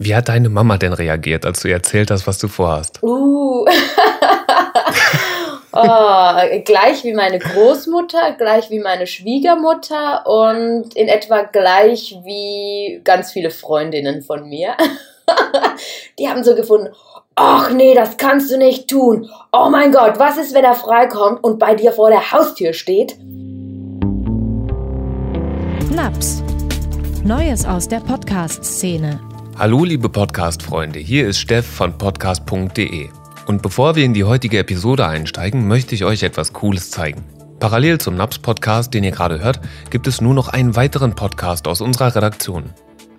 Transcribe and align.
Wie 0.00 0.14
hat 0.14 0.28
deine 0.28 0.48
Mama 0.48 0.78
denn 0.78 0.92
reagiert, 0.92 1.44
als 1.44 1.60
du 1.60 1.68
ihr 1.68 1.74
erzählt 1.74 2.12
hast, 2.12 2.28
was 2.28 2.38
du 2.38 2.46
vorhast? 2.46 3.02
Uh. 3.02 3.66
oh, 5.72 6.34
gleich 6.64 7.02
wie 7.02 7.14
meine 7.14 7.40
Großmutter, 7.40 8.36
gleich 8.38 8.70
wie 8.70 8.78
meine 8.78 9.08
Schwiegermutter 9.08 10.24
und 10.24 10.94
in 10.94 11.08
etwa 11.08 11.42
gleich 11.42 12.16
wie 12.24 13.00
ganz 13.02 13.32
viele 13.32 13.50
Freundinnen 13.50 14.22
von 14.22 14.48
mir. 14.48 14.76
Die 16.20 16.28
haben 16.28 16.44
so 16.44 16.54
gefunden, 16.54 16.94
ach 17.34 17.72
nee, 17.72 17.94
das 17.94 18.18
kannst 18.18 18.52
du 18.52 18.56
nicht 18.56 18.88
tun. 18.88 19.28
Oh 19.52 19.68
mein 19.68 19.90
Gott, 19.90 20.20
was 20.20 20.38
ist, 20.38 20.54
wenn 20.54 20.64
er 20.64 20.76
freikommt 20.76 21.42
und 21.42 21.58
bei 21.58 21.74
dir 21.74 21.90
vor 21.90 22.10
der 22.10 22.30
Haustür 22.30 22.72
steht? 22.72 23.16
Naps. 25.90 26.40
Neues 27.24 27.66
aus 27.66 27.88
der 27.88 27.98
Podcast-Szene. 27.98 29.27
Hallo 29.58 29.82
liebe 29.82 30.08
Podcast-Freunde, 30.08 31.00
hier 31.00 31.26
ist 31.26 31.40
Steff 31.40 31.66
von 31.66 31.98
podcast.de. 31.98 33.08
Und 33.46 33.60
bevor 33.60 33.96
wir 33.96 34.04
in 34.04 34.14
die 34.14 34.22
heutige 34.22 34.58
Episode 34.58 35.04
einsteigen, 35.04 35.66
möchte 35.66 35.96
ich 35.96 36.04
euch 36.04 36.22
etwas 36.22 36.52
Cooles 36.52 36.92
zeigen. 36.92 37.24
Parallel 37.58 37.98
zum 37.98 38.14
Naps-Podcast, 38.14 38.94
den 38.94 39.02
ihr 39.02 39.10
gerade 39.10 39.42
hört, 39.42 39.58
gibt 39.90 40.06
es 40.06 40.20
nur 40.20 40.32
noch 40.32 40.46
einen 40.46 40.76
weiteren 40.76 41.16
Podcast 41.16 41.66
aus 41.66 41.80
unserer 41.80 42.14
Redaktion. 42.14 42.70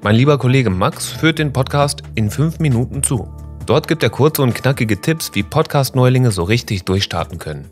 Mein 0.02 0.16
lieber 0.16 0.38
Kollege 0.38 0.70
Max 0.70 1.09
führt 1.09 1.39
den 1.39 1.52
Podcast 1.52 2.03
in 2.16 2.31
fünf 2.31 2.59
Minuten 2.59 3.03
zu. 3.03 3.27
Dort 3.66 3.89
gibt 3.89 4.02
er 4.02 4.09
kurze 4.09 4.41
und 4.41 4.55
knackige 4.55 5.02
Tipps, 5.02 5.31
wie 5.33 5.44
Podcast-Neulinge 5.44 6.31
so 6.31 6.44
richtig 6.44 6.85
durchstarten 6.85 7.38
können. 7.38 7.67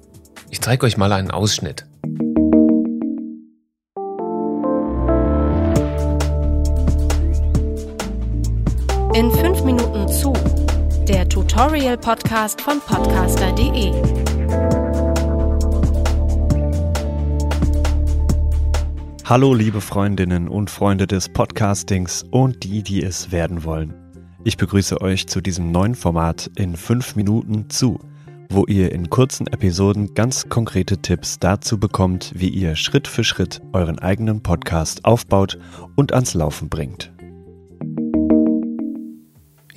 Ich 0.50 0.60
zeige 0.60 0.86
euch 0.86 0.98
mal 0.98 1.14
einen 1.14 1.32
Ausschnitt. 1.32 1.86
In 9.18 9.32
5 9.32 9.64
Minuten 9.64 10.08
zu. 10.08 10.32
Der 11.08 11.28
Tutorial-Podcast 11.28 12.62
von 12.62 12.80
podcaster.de. 12.80 13.92
Hallo 19.26 19.56
liebe 19.56 19.82
Freundinnen 19.82 20.48
und 20.48 20.70
Freunde 20.70 21.08
des 21.08 21.30
Podcastings 21.30 22.26
und 22.30 22.64
die, 22.64 22.84
die 22.84 23.02
es 23.02 23.32
werden 23.32 23.64
wollen. 23.64 23.96
Ich 24.44 24.56
begrüße 24.56 25.02
euch 25.02 25.26
zu 25.26 25.42
diesem 25.42 25.72
neuen 25.72 25.96
Format 25.96 26.52
in 26.56 26.76
5 26.76 27.16
Minuten 27.16 27.72
zu, 27.72 27.98
wo 28.50 28.68
ihr 28.68 28.92
in 28.92 29.10
kurzen 29.10 29.48
Episoden 29.48 30.14
ganz 30.14 30.48
konkrete 30.48 31.00
Tipps 31.00 31.40
dazu 31.40 31.80
bekommt, 31.80 32.34
wie 32.36 32.50
ihr 32.50 32.76
Schritt 32.76 33.08
für 33.08 33.24
Schritt 33.24 33.64
euren 33.74 33.98
eigenen 33.98 34.44
Podcast 34.44 35.06
aufbaut 35.06 35.58
und 35.96 36.14
ans 36.14 36.36
Laufen 36.36 36.70
bringt. 36.70 37.17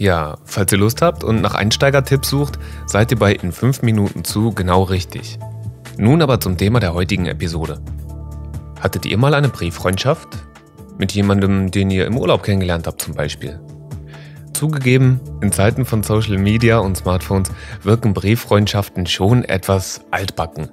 Ja, 0.00 0.38
falls 0.46 0.72
ihr 0.72 0.78
Lust 0.78 1.02
habt 1.02 1.24
und 1.24 1.42
nach 1.42 1.54
Einsteigertipps 1.54 2.30
sucht, 2.30 2.58
seid 2.86 3.10
ihr 3.10 3.18
bei 3.18 3.34
In 3.34 3.52
5 3.52 3.82
Minuten 3.82 4.24
zu 4.24 4.50
genau 4.50 4.84
richtig. 4.84 5.38
Nun 5.98 6.22
aber 6.22 6.40
zum 6.40 6.56
Thema 6.56 6.80
der 6.80 6.94
heutigen 6.94 7.26
Episode. 7.26 7.82
Hattet 8.80 9.04
ihr 9.04 9.18
mal 9.18 9.34
eine 9.34 9.50
Brieffreundschaft? 9.50 10.28
Mit 10.96 11.12
jemandem, 11.12 11.70
den 11.70 11.90
ihr 11.90 12.06
im 12.06 12.16
Urlaub 12.16 12.42
kennengelernt 12.42 12.86
habt 12.86 13.02
zum 13.02 13.12
Beispiel? 13.12 13.60
Zugegeben, 14.54 15.20
in 15.42 15.52
Zeiten 15.52 15.84
von 15.84 16.02
Social 16.02 16.38
Media 16.38 16.78
und 16.78 16.96
Smartphones 16.96 17.52
wirken 17.82 18.14
Brieffreundschaften 18.14 19.04
schon 19.04 19.44
etwas 19.44 20.00
altbacken. 20.10 20.70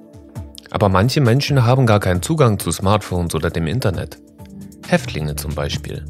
Aber 0.70 0.88
manche 0.88 1.20
Menschen 1.20 1.66
haben 1.66 1.84
gar 1.84 2.00
keinen 2.00 2.22
Zugang 2.22 2.58
zu 2.58 2.72
Smartphones 2.72 3.34
oder 3.34 3.50
dem 3.50 3.66
Internet. 3.66 4.18
Häftlinge 4.86 5.36
zum 5.36 5.54
Beispiel. 5.54 6.06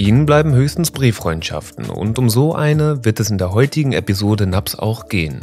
Ihnen 0.00 0.24
bleiben 0.24 0.54
höchstens 0.54 0.92
Brieffreundschaften 0.92 1.90
und 1.90 2.18
um 2.18 2.30
so 2.30 2.54
eine 2.54 3.04
wird 3.04 3.20
es 3.20 3.28
in 3.28 3.36
der 3.36 3.52
heutigen 3.52 3.92
Episode 3.92 4.46
NAPS 4.46 4.74
auch 4.74 5.10
gehen. 5.10 5.40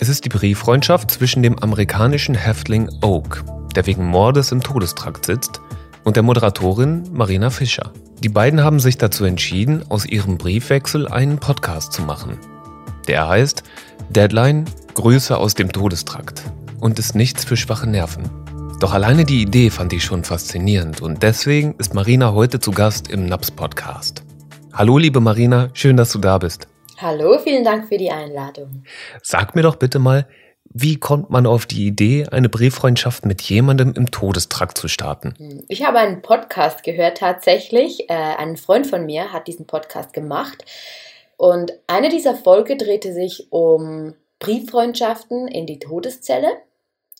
Es 0.00 0.08
ist 0.08 0.24
die 0.24 0.28
Brieffreundschaft 0.28 1.08
zwischen 1.12 1.44
dem 1.44 1.56
amerikanischen 1.60 2.34
Häftling 2.34 2.90
Oak, 3.00 3.44
der 3.76 3.86
wegen 3.86 4.04
Mordes 4.04 4.50
im 4.50 4.60
Todestrakt 4.60 5.26
sitzt, 5.26 5.60
und 6.02 6.16
der 6.16 6.24
Moderatorin 6.24 7.04
Marina 7.12 7.48
Fischer. 7.50 7.92
Die 8.24 8.28
beiden 8.28 8.64
haben 8.64 8.80
sich 8.80 8.98
dazu 8.98 9.24
entschieden, 9.24 9.84
aus 9.88 10.04
ihrem 10.04 10.36
Briefwechsel 10.36 11.06
einen 11.06 11.38
Podcast 11.38 11.92
zu 11.92 12.02
machen. 12.02 12.38
Der 13.06 13.28
heißt 13.28 13.62
Deadline 14.10 14.64
Grüße 14.94 15.38
aus 15.38 15.54
dem 15.54 15.70
Todestrakt 15.70 16.42
und 16.80 16.98
ist 16.98 17.14
nichts 17.14 17.44
für 17.44 17.56
schwache 17.56 17.88
Nerven. 17.88 18.41
Doch 18.82 18.94
alleine 18.94 19.24
die 19.24 19.42
Idee 19.42 19.70
fand 19.70 19.92
ich 19.92 20.02
schon 20.02 20.24
faszinierend 20.24 21.00
und 21.00 21.22
deswegen 21.22 21.76
ist 21.78 21.94
Marina 21.94 22.32
heute 22.32 22.58
zu 22.58 22.72
Gast 22.72 23.12
im 23.12 23.26
NAPS 23.26 23.52
Podcast. 23.52 24.24
Hallo 24.72 24.98
liebe 24.98 25.20
Marina, 25.20 25.70
schön, 25.72 25.96
dass 25.96 26.10
du 26.10 26.18
da 26.18 26.36
bist. 26.38 26.66
Hallo, 26.98 27.38
vielen 27.38 27.62
Dank 27.62 27.86
für 27.86 27.96
die 27.96 28.10
Einladung. 28.10 28.82
Sag 29.22 29.54
mir 29.54 29.62
doch 29.62 29.76
bitte 29.76 30.00
mal, 30.00 30.26
wie 30.64 30.96
kommt 30.96 31.30
man 31.30 31.46
auf 31.46 31.64
die 31.66 31.86
Idee, 31.86 32.26
eine 32.32 32.48
Brieffreundschaft 32.48 33.24
mit 33.24 33.40
jemandem 33.42 33.92
im 33.92 34.10
Todestrakt 34.10 34.76
zu 34.76 34.88
starten? 34.88 35.62
Ich 35.68 35.86
habe 35.86 35.98
einen 35.98 36.20
Podcast 36.20 36.82
gehört 36.82 37.18
tatsächlich. 37.18 38.10
Äh, 38.10 38.14
ein 38.14 38.56
Freund 38.56 38.88
von 38.88 39.06
mir 39.06 39.32
hat 39.32 39.46
diesen 39.46 39.68
Podcast 39.68 40.12
gemacht. 40.12 40.64
Und 41.36 41.72
eine 41.86 42.08
dieser 42.08 42.34
Folge 42.34 42.76
drehte 42.76 43.12
sich 43.12 43.46
um 43.50 44.14
Brieffreundschaften 44.40 45.46
in 45.46 45.66
die 45.66 45.78
Todeszelle. 45.78 46.48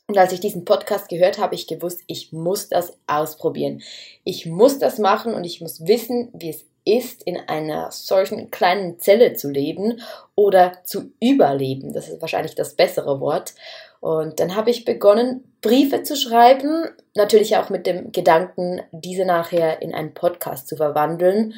Und 0.09 0.19
als 0.19 0.33
ich 0.33 0.41
diesen 0.41 0.65
Podcast 0.65 1.09
gehört 1.09 1.39
habe, 1.39 1.55
ich 1.55 1.67
gewusst, 1.67 2.03
ich 2.07 2.33
muss 2.33 2.69
das 2.69 2.99
ausprobieren. 3.07 3.83
Ich 4.25 4.47
muss 4.47 4.79
das 4.79 4.99
machen 4.99 5.35
und 5.35 5.45
ich 5.45 5.61
muss 5.61 5.87
wissen, 5.87 6.29
wie 6.33 6.51
es 6.51 6.65
ist, 6.85 7.23
in 7.23 7.37
einer 7.37 7.91
solchen 7.93 8.51
kleinen 8.51 8.99
Zelle 8.99 9.35
zu 9.35 9.49
leben 9.49 10.01
oder 10.35 10.79
zu 10.85 11.13
überleben. 11.21 11.93
Das 11.93 12.09
ist 12.09 12.21
wahrscheinlich 12.21 12.55
das 12.55 12.75
bessere 12.75 13.21
Wort. 13.21 13.55
Und 14.01 14.41
dann 14.41 14.57
habe 14.57 14.71
ich 14.71 14.85
begonnen, 14.85 15.45
Briefe 15.61 16.03
zu 16.03 16.17
schreiben, 16.17 16.89
natürlich 17.15 17.57
auch 17.57 17.71
mit 17.71 17.87
dem 17.87 18.11
Gedanken, 18.11 18.83
diese 18.91 19.25
nachher 19.25 19.81
in 19.81 19.95
einen 19.95 20.13
Podcast 20.13 20.67
zu 20.67 20.77
verwandeln, 20.77 21.55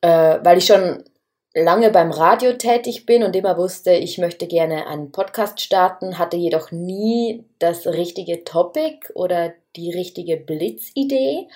äh, 0.00 0.38
weil 0.42 0.56
ich 0.56 0.64
schon 0.64 1.04
lange 1.62 1.90
beim 1.90 2.10
Radio 2.10 2.52
tätig 2.54 3.06
bin 3.06 3.22
und 3.22 3.34
immer 3.36 3.56
wusste, 3.56 3.92
ich 3.92 4.18
möchte 4.18 4.46
gerne 4.46 4.86
einen 4.86 5.12
Podcast 5.12 5.60
starten, 5.60 6.18
hatte 6.18 6.36
jedoch 6.36 6.72
nie 6.72 7.44
das 7.58 7.86
richtige 7.86 8.44
Topic 8.44 9.12
oder 9.14 9.52
die 9.76 9.92
richtige 9.92 10.36
Blitzidee. 10.36 11.48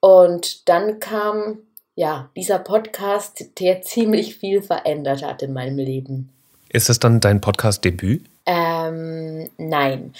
Und 0.00 0.68
dann 0.68 1.00
kam 1.00 1.58
ja 1.94 2.30
dieser 2.36 2.58
Podcast, 2.58 3.60
der 3.60 3.82
ziemlich 3.82 4.36
viel 4.36 4.62
verändert 4.62 5.22
hat 5.22 5.42
in 5.42 5.52
meinem 5.52 5.78
Leben. 5.78 6.30
Ist 6.70 6.88
das 6.88 6.98
dann 6.98 7.20
dein 7.20 7.40
Podcast-Debüt? 7.40 8.24
Ähm, 8.46 9.50
nein. 9.56 10.12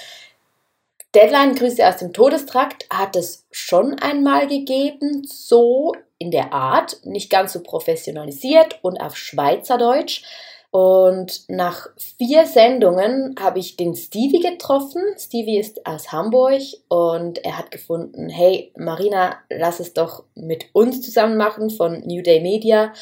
Deadline 1.15 1.55
Grüße 1.55 1.87
aus 1.87 1.97
dem 1.99 2.13
Todestrakt 2.13 2.87
hat 2.91 3.17
es 3.17 3.47
schon 3.51 3.99
einmal 3.99 4.47
gegeben, 4.47 5.25
so 5.27 5.95
in 6.19 6.31
der 6.31 6.53
Art, 6.53 6.99
nicht 7.05 7.31
ganz 7.31 7.53
so 7.53 7.63
professionalisiert 7.63 8.79
und 8.83 9.01
auf 9.01 9.17
Schweizerdeutsch. 9.17 10.23
Und 10.71 11.49
nach 11.49 11.89
vier 11.97 12.45
Sendungen 12.45 13.35
habe 13.41 13.59
ich 13.59 13.77
den 13.77 13.95
Stevie 13.95 14.41
getroffen. 14.41 15.01
Stevie 15.17 15.59
ist 15.59 15.87
aus 15.87 16.13
Hamburg 16.13 16.61
und 16.89 17.43
er 17.43 17.57
hat 17.57 17.71
gefunden, 17.71 18.29
hey 18.29 18.71
Marina, 18.77 19.37
lass 19.49 19.81
es 19.81 19.95
doch 19.95 20.25
mit 20.35 20.67
uns 20.75 21.01
zusammen 21.01 21.39
machen 21.39 21.71
von 21.71 22.03
New 22.07 22.23
Day 22.23 22.41
Media. 22.41 22.93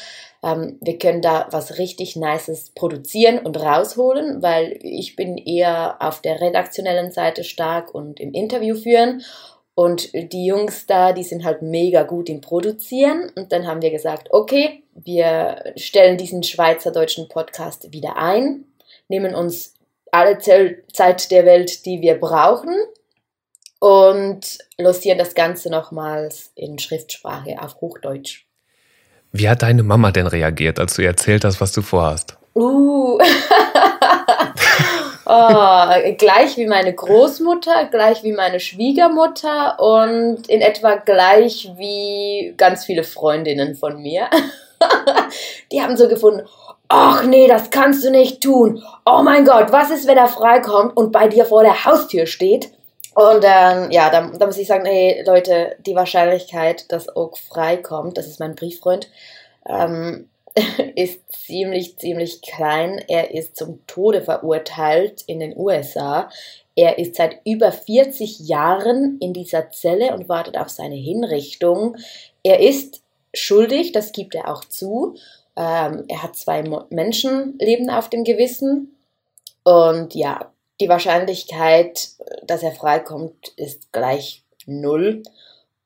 Ähm, 0.41 0.77
wir 0.79 0.97
können 0.97 1.21
da 1.21 1.47
was 1.51 1.77
richtig 1.77 2.15
Nices 2.15 2.69
produzieren 2.73 3.39
und 3.39 3.57
rausholen, 3.57 4.41
weil 4.41 4.79
ich 4.81 5.17
bin 5.17 5.37
eher 5.37 5.97
auf 5.99 6.21
der 6.21 6.39
redaktionellen 6.39 7.11
Seite 7.11 7.43
stark 7.43 7.93
und 7.93 8.21
im 8.21 8.31
Interview 8.31 8.75
führen. 8.75 9.23
Und 9.79 10.11
die 10.11 10.47
Jungs 10.47 10.87
da, 10.87 11.13
die 11.13 11.23
sind 11.23 11.45
halt 11.45 11.61
mega 11.61 12.01
gut 12.01 12.29
im 12.29 12.41
Produzieren. 12.41 13.31
Und 13.35 13.51
dann 13.51 13.67
haben 13.67 13.83
wir 13.83 13.91
gesagt, 13.91 14.29
okay, 14.31 14.81
wir 14.95 15.71
stellen 15.75 16.17
diesen 16.17 16.41
schweizerdeutschen 16.41 17.29
Podcast 17.29 17.93
wieder 17.93 18.17
ein, 18.17 18.65
nehmen 19.07 19.35
uns 19.35 19.75
alle 20.11 20.39
Zeit 20.39 21.29
der 21.29 21.45
Welt, 21.45 21.85
die 21.85 22.01
wir 22.01 22.19
brauchen 22.19 22.75
und 23.77 24.57
lossieren 24.79 25.19
das 25.19 25.35
Ganze 25.35 25.69
nochmals 25.69 26.49
in 26.55 26.79
Schriftsprache 26.79 27.61
auf 27.61 27.79
Hochdeutsch. 27.79 28.45
Wie 29.31 29.47
hat 29.47 29.61
deine 29.61 29.83
Mama 29.83 30.09
denn 30.09 30.25
reagiert, 30.25 30.79
als 30.79 30.95
du 30.95 31.03
ihr 31.03 31.09
erzählt 31.09 31.45
hast, 31.45 31.61
was 31.61 31.71
du 31.71 31.83
vorhast? 31.83 32.35
Uh. 32.55 33.19
oh, 35.27 36.15
gleich 36.17 36.57
wie 36.57 36.67
meine 36.67 36.93
Großmutter, 36.93 37.85
gleich 37.85 38.23
wie 38.23 38.31
meine 38.31 38.59
Schwiegermutter 38.59 39.79
und 39.79 40.49
in 40.49 40.61
etwa 40.61 40.95
gleich 40.95 41.71
wie 41.77 42.53
ganz 42.57 42.85
viele 42.85 43.03
Freundinnen 43.03 43.75
von 43.75 44.01
mir. 44.01 44.29
die 45.71 45.81
haben 45.81 45.97
so 45.97 46.07
gefunden, 46.07 46.47
ach 46.87 47.23
nee, 47.23 47.47
das 47.47 47.69
kannst 47.69 48.03
du 48.03 48.11
nicht 48.11 48.41
tun. 48.41 48.83
Oh 49.05 49.21
mein 49.23 49.45
Gott, 49.45 49.71
was 49.71 49.91
ist, 49.91 50.07
wenn 50.07 50.17
er 50.17 50.27
freikommt 50.27 50.95
und 50.95 51.11
bei 51.11 51.27
dir 51.27 51.45
vor 51.45 51.63
der 51.63 51.85
Haustür 51.85 52.25
steht? 52.25 52.71
Und 53.13 53.43
ähm, 53.43 53.89
ja, 53.89 54.09
da, 54.11 54.29
da 54.37 54.45
muss 54.45 54.59
ich 54.59 54.67
sagen, 54.67 54.85
hey 54.85 55.23
Leute, 55.25 55.75
die 55.79 55.95
Wahrscheinlichkeit, 55.95 56.91
dass 56.91 57.15
Oak 57.15 57.37
freikommt, 57.37 58.17
das 58.17 58.27
ist 58.27 58.39
mein 58.39 58.55
Brieffreund, 58.55 59.09
ähm, 59.67 60.29
ist 60.95 61.21
ziemlich, 61.31 61.97
ziemlich 61.97 62.41
klein. 62.41 63.01
Er 63.07 63.33
ist 63.33 63.55
zum 63.55 63.85
Tode 63.87 64.21
verurteilt 64.21 65.23
in 65.27 65.39
den 65.39 65.57
USA. 65.57 66.29
Er 66.75 66.99
ist 66.99 67.15
seit 67.15 67.39
über 67.45 67.71
40 67.71 68.39
Jahren 68.39 69.17
in 69.19 69.33
dieser 69.33 69.71
Zelle 69.71 70.13
und 70.13 70.29
wartet 70.29 70.57
auf 70.57 70.69
seine 70.69 70.95
Hinrichtung. 70.95 71.97
Er 72.43 72.59
ist 72.59 73.01
schuldig, 73.33 73.91
das 73.91 74.11
gibt 74.11 74.35
er 74.35 74.51
auch 74.51 74.63
zu. 74.65 75.15
Ähm, 75.55 76.05
er 76.07 76.23
hat 76.23 76.35
zwei 76.35 76.63
Menschenleben 76.89 77.89
auf 77.89 78.09
dem 78.09 78.23
Gewissen. 78.23 78.95
Und 79.63 80.15
ja, 80.15 80.51
die 80.79 80.89
Wahrscheinlichkeit, 80.89 82.09
dass 82.45 82.63
er 82.63 82.71
freikommt, 82.71 83.53
ist 83.57 83.91
gleich 83.91 84.43
null. 84.65 85.23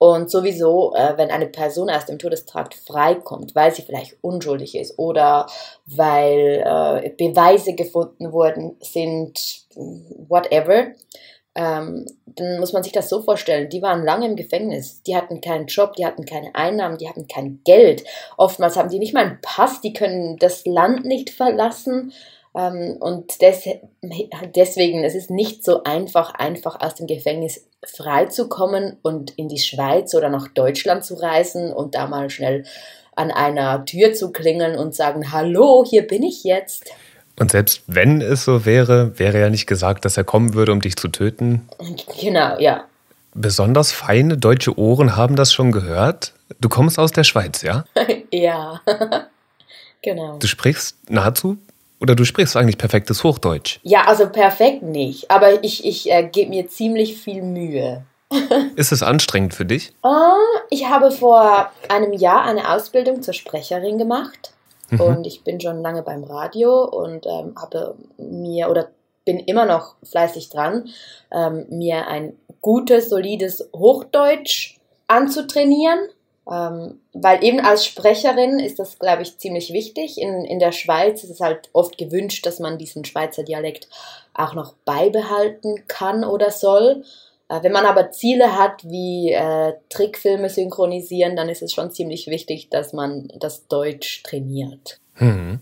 Und 0.03 0.31
sowieso, 0.31 0.95
äh, 0.95 1.15
wenn 1.17 1.29
eine 1.29 1.45
Person 1.45 1.91
aus 1.91 2.07
dem 2.07 2.17
Todestrakt 2.17 2.73
freikommt, 2.73 3.53
weil 3.53 3.71
sie 3.71 3.83
vielleicht 3.83 4.17
unschuldig 4.21 4.73
ist 4.73 4.97
oder 4.97 5.45
weil 5.85 6.63
äh, 6.65 7.09
Beweise 7.11 7.75
gefunden 7.75 8.33
worden 8.33 8.77
sind, 8.81 9.67
whatever, 10.27 10.87
ähm, 11.53 12.07
dann 12.25 12.59
muss 12.59 12.73
man 12.73 12.81
sich 12.81 12.93
das 12.93 13.09
so 13.09 13.21
vorstellen. 13.21 13.69
Die 13.69 13.83
waren 13.83 14.03
lange 14.03 14.25
im 14.25 14.35
Gefängnis, 14.35 15.03
die 15.03 15.15
hatten 15.15 15.39
keinen 15.39 15.67
Job, 15.67 15.93
die 15.93 16.05
hatten 16.07 16.25
keine 16.25 16.55
Einnahmen, 16.55 16.97
die 16.97 17.07
hatten 17.07 17.27
kein 17.27 17.61
Geld. 17.63 18.03
Oftmals 18.37 18.77
haben 18.77 18.89
die 18.89 18.97
nicht 18.97 19.13
mal 19.13 19.25
einen 19.25 19.41
Pass, 19.43 19.81
die 19.81 19.93
können 19.93 20.37
das 20.37 20.65
Land 20.65 21.05
nicht 21.05 21.29
verlassen. 21.29 22.11
Ähm, 22.55 22.97
und 22.99 23.41
des, 23.41 23.63
deswegen, 24.55 25.03
es 25.03 25.15
ist 25.15 25.29
nicht 25.29 25.63
so 25.63 25.83
einfach, 25.83 26.33
einfach 26.33 26.79
aus 26.81 26.95
dem 26.95 27.07
Gefängnis 27.07 27.65
freizukommen 27.85 28.97
und 29.01 29.31
in 29.31 29.47
die 29.47 29.59
Schweiz 29.59 30.13
oder 30.13 30.29
nach 30.29 30.47
Deutschland 30.49 31.03
zu 31.03 31.15
reisen 31.15 31.71
und 31.73 31.95
da 31.95 32.07
mal 32.07 32.29
schnell 32.29 32.65
an 33.15 33.31
einer 33.31 33.85
Tür 33.85 34.13
zu 34.13 34.31
klingeln 34.31 34.77
und 34.77 34.95
sagen, 34.95 35.31
hallo, 35.31 35.85
hier 35.87 36.05
bin 36.07 36.23
ich 36.23 36.43
jetzt. 36.43 36.91
Und 37.39 37.51
selbst 37.51 37.83
wenn 37.87 38.21
es 38.21 38.43
so 38.43 38.65
wäre, 38.65 39.17
wäre 39.17 39.39
ja 39.39 39.49
nicht 39.49 39.65
gesagt, 39.65 40.05
dass 40.05 40.17
er 40.17 40.23
kommen 40.23 40.53
würde, 40.53 40.71
um 40.71 40.81
dich 40.81 40.95
zu 40.95 41.07
töten. 41.07 41.67
Genau, 42.21 42.59
ja. 42.59 42.85
Besonders 43.33 43.91
feine 43.91 44.37
deutsche 44.37 44.77
Ohren 44.77 45.15
haben 45.15 45.35
das 45.35 45.53
schon 45.53 45.71
gehört. 45.71 46.33
Du 46.59 46.67
kommst 46.67 46.99
aus 46.99 47.11
der 47.11 47.23
Schweiz, 47.23 47.61
ja? 47.61 47.85
ja, 48.31 48.81
genau. 50.01 50.37
Du 50.37 50.47
sprichst 50.47 50.97
nahezu 51.09 51.57
oder 52.01 52.15
du 52.15 52.25
sprichst 52.25 52.57
eigentlich 52.57 52.77
perfektes 52.77 53.23
Hochdeutsch? 53.23 53.79
Ja, 53.83 54.05
also 54.07 54.27
perfekt 54.27 54.81
nicht, 54.81 55.29
aber 55.29 55.63
ich, 55.63 55.85
ich 55.85 56.11
äh, 56.11 56.23
gebe 56.23 56.49
mir 56.49 56.67
ziemlich 56.67 57.17
viel 57.17 57.43
Mühe. 57.43 58.03
Ist 58.75 58.91
es 58.91 59.03
anstrengend 59.03 59.53
für 59.53 59.65
dich? 59.65 59.93
Uh, 60.03 60.59
ich 60.69 60.87
habe 60.89 61.11
vor 61.11 61.71
einem 61.89 62.13
Jahr 62.13 62.43
eine 62.43 62.71
Ausbildung 62.71 63.21
zur 63.21 63.33
Sprecherin 63.33 63.97
gemacht 63.97 64.53
mhm. 64.89 65.01
und 65.01 65.27
ich 65.27 65.43
bin 65.43 65.59
schon 65.59 65.81
lange 65.81 66.01
beim 66.01 66.23
Radio 66.23 66.85
und 66.85 67.25
ähm, 67.25 67.53
habe 67.55 67.95
mir 68.17 68.69
oder 68.69 68.89
bin 69.23 69.39
immer 69.39 69.65
noch 69.65 69.95
fleißig 70.03 70.49
dran, 70.49 70.89
ähm, 71.31 71.65
mir 71.69 72.07
ein 72.07 72.33
gutes, 72.61 73.09
solides 73.09 73.69
Hochdeutsch 73.75 74.77
anzutrainieren 75.07 75.99
weil 76.51 77.43
eben 77.43 77.61
als 77.61 77.85
Sprecherin 77.85 78.59
ist 78.59 78.77
das, 78.77 78.99
glaube 78.99 79.21
ich, 79.21 79.37
ziemlich 79.37 79.71
wichtig. 79.71 80.19
In, 80.19 80.43
in 80.43 80.59
der 80.59 80.73
Schweiz 80.73 81.23
ist 81.23 81.29
es 81.29 81.39
halt 81.39 81.69
oft 81.71 81.97
gewünscht, 81.97 82.45
dass 82.45 82.59
man 82.59 82.77
diesen 82.77 83.05
Schweizer 83.05 83.43
Dialekt 83.43 83.87
auch 84.33 84.53
noch 84.53 84.73
beibehalten 84.83 85.83
kann 85.87 86.25
oder 86.25 86.51
soll. 86.51 87.05
Äh, 87.47 87.63
wenn 87.63 87.71
man 87.71 87.85
aber 87.85 88.11
Ziele 88.11 88.57
hat 88.57 88.83
wie 88.83 89.31
äh, 89.31 89.73
Trickfilme 89.89 90.49
synchronisieren, 90.49 91.37
dann 91.37 91.47
ist 91.47 91.61
es 91.61 91.71
schon 91.71 91.91
ziemlich 91.91 92.27
wichtig, 92.27 92.69
dass 92.69 92.91
man 92.91 93.31
das 93.39 93.67
Deutsch 93.67 94.21
trainiert. 94.23 94.99
Hm. 95.13 95.59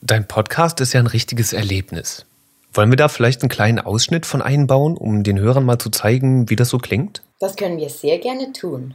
Dein 0.00 0.26
Podcast 0.26 0.80
ist 0.80 0.94
ja 0.94 1.00
ein 1.00 1.06
richtiges 1.06 1.52
Erlebnis. 1.52 2.24
Wollen 2.72 2.90
wir 2.90 2.96
da 2.96 3.08
vielleicht 3.08 3.42
einen 3.42 3.50
kleinen 3.50 3.78
Ausschnitt 3.78 4.24
von 4.24 4.40
einbauen, 4.40 4.96
um 4.96 5.22
den 5.22 5.38
Hörern 5.38 5.66
mal 5.66 5.78
zu 5.78 5.90
zeigen, 5.90 6.48
wie 6.48 6.56
das 6.56 6.70
so 6.70 6.78
klingt? 6.78 7.20
Das 7.40 7.56
können 7.56 7.76
wir 7.76 7.90
sehr 7.90 8.18
gerne 8.18 8.52
tun. 8.52 8.94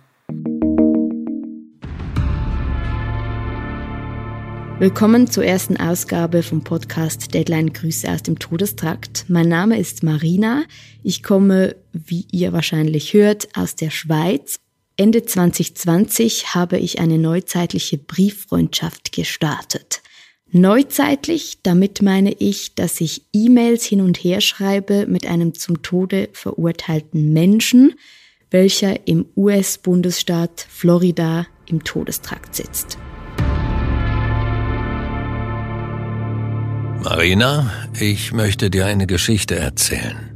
Willkommen 4.78 5.32
zur 5.32 5.46
ersten 5.46 5.78
Ausgabe 5.78 6.44
vom 6.44 6.62
Podcast 6.62 7.34
Deadline 7.34 7.72
Grüße 7.72 8.12
aus 8.12 8.24
dem 8.24 8.40
Todestrakt. 8.40 9.24
Mein 9.30 9.48
Name 9.48 9.80
ist 9.80 10.04
Marina. 10.04 10.66
Ich 11.02 11.24
komme, 11.24 11.78
wie 11.94 12.28
ihr 12.34 12.52
wahrscheinlich 12.52 13.14
hört, 13.14 13.48
aus 13.56 13.76
der 13.76 13.90
Schweiz. 13.90 14.60
Ende 14.98 15.24
2020 15.24 16.56
habe 16.56 16.78
ich 16.78 17.00
eine 17.00 17.18
neuzeitliche 17.18 17.98
Brieffreundschaft 17.98 19.14
gestartet. 19.14 20.02
Neuzeitlich, 20.52 21.60
damit 21.64 22.02
meine 22.02 22.34
ich, 22.34 22.76
dass 22.76 23.00
ich 23.00 23.28
E-Mails 23.32 23.86
hin 23.86 24.02
und 24.02 24.18
her 24.18 24.42
schreibe 24.42 25.08
mit 25.08 25.26
einem 25.26 25.54
zum 25.54 25.84
Tode 25.84 26.28
verurteilten 26.34 27.32
Menschen, 27.32 27.94
welcher 28.52 29.08
im 29.08 29.26
US-Bundesstaat 29.38 30.68
Florida 30.70 31.48
im 31.66 31.86
Todestrakt 31.86 32.56
sitzt. 32.56 32.98
Marina, 37.06 37.72
ich 38.00 38.34
möchte 38.34 38.72
dir 38.72 38.88
eine 38.88 39.06
Geschichte 39.06 39.56
erzählen. 39.56 40.36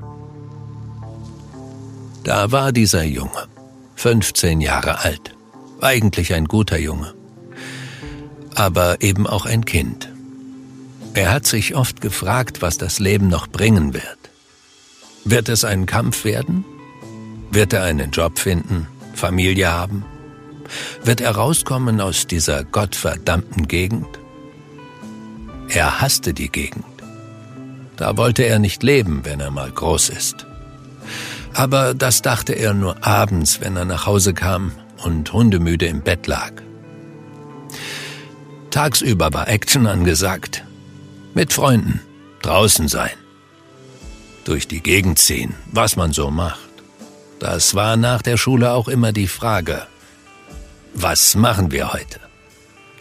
Da 2.24 2.52
war 2.52 2.72
dieser 2.72 3.04
Junge, 3.04 3.48
15 3.96 4.62
Jahre 4.62 5.00
alt, 5.00 5.36
eigentlich 5.82 6.32
ein 6.32 6.46
guter 6.46 6.78
Junge, 6.78 7.16
aber 8.54 9.02
eben 9.02 9.26
auch 9.26 9.48
ein 9.48 9.66
Kind. 9.66 10.10
Er 11.16 11.32
hat 11.32 11.48
sich 11.48 11.74
oft 11.74 12.02
gefragt, 12.02 12.62
was 12.62 12.78
das 12.78 13.00
Leben 13.00 13.30
noch 13.30 13.48
bringen 13.48 13.96
wird. 13.96 14.20
Wird 15.26 15.50
es 15.50 15.66
ein 15.66 15.88
Kampf 15.88 16.24
werden? 16.24 16.66
Wird 17.50 17.74
er 17.74 17.82
einen 17.82 18.12
Job 18.12 18.38
finden, 18.38 18.86
Familie 19.16 19.72
haben? 19.72 20.06
Wird 21.04 21.20
er 21.20 21.32
rauskommen 21.32 22.00
aus 22.00 22.28
dieser 22.28 22.64
gottverdammten 22.64 23.68
Gegend? 23.68 24.19
Er 25.70 26.02
hasste 26.02 26.34
die 26.34 26.50
Gegend. 26.50 26.86
Da 27.96 28.18
wollte 28.18 28.44
er 28.44 28.60
nicht 28.60 28.82
leben, 28.82 29.22
wenn 29.24 29.40
er 29.40 29.52
mal 29.52 29.72
groß 29.72 30.10
ist. 30.10 30.48
Aber 31.54 31.94
das 31.94 32.22
dachte 32.22 32.54
er 32.54 32.74
nur 32.74 33.06
abends, 33.06 33.62
wenn 33.62 33.76
er 33.76 33.86
nach 33.86 34.06
Hause 34.06 34.34
kam 34.34 34.72
und 35.04 35.32
hundemüde 35.32 35.86
im 35.86 36.02
Bett 36.02 36.26
lag. 36.28 36.54
Tagsüber 38.72 39.34
war 39.34 39.48
Action 39.48 39.86
angesagt. 39.86 40.64
Mit 41.34 41.54
Freunden, 41.54 42.02
draußen 42.42 42.88
sein. 42.88 43.12
Durch 44.46 44.68
die 44.68 44.82
Gegend 44.82 45.20
ziehen, 45.20 45.54
was 45.72 45.96
man 45.96 46.14
so 46.14 46.32
macht. 46.32 46.60
Das 47.40 47.76
war 47.76 47.96
nach 47.96 48.22
der 48.22 48.38
Schule 48.38 48.74
auch 48.74 48.88
immer 48.88 49.12
die 49.12 49.28
Frage. 49.28 49.86
Was 50.94 51.36
machen 51.36 51.72
wir 51.72 51.94
heute? 51.94 52.20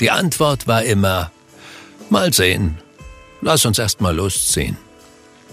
Die 0.01 0.11
Antwort 0.11 0.67
war 0.67 0.83
immer 0.85 1.33
Mal 2.11 2.33
sehen. 2.33 2.79
Lass 3.43 3.67
uns 3.67 3.79
erst 3.79 4.00
mal 4.00 4.17
losziehen. 4.17 4.79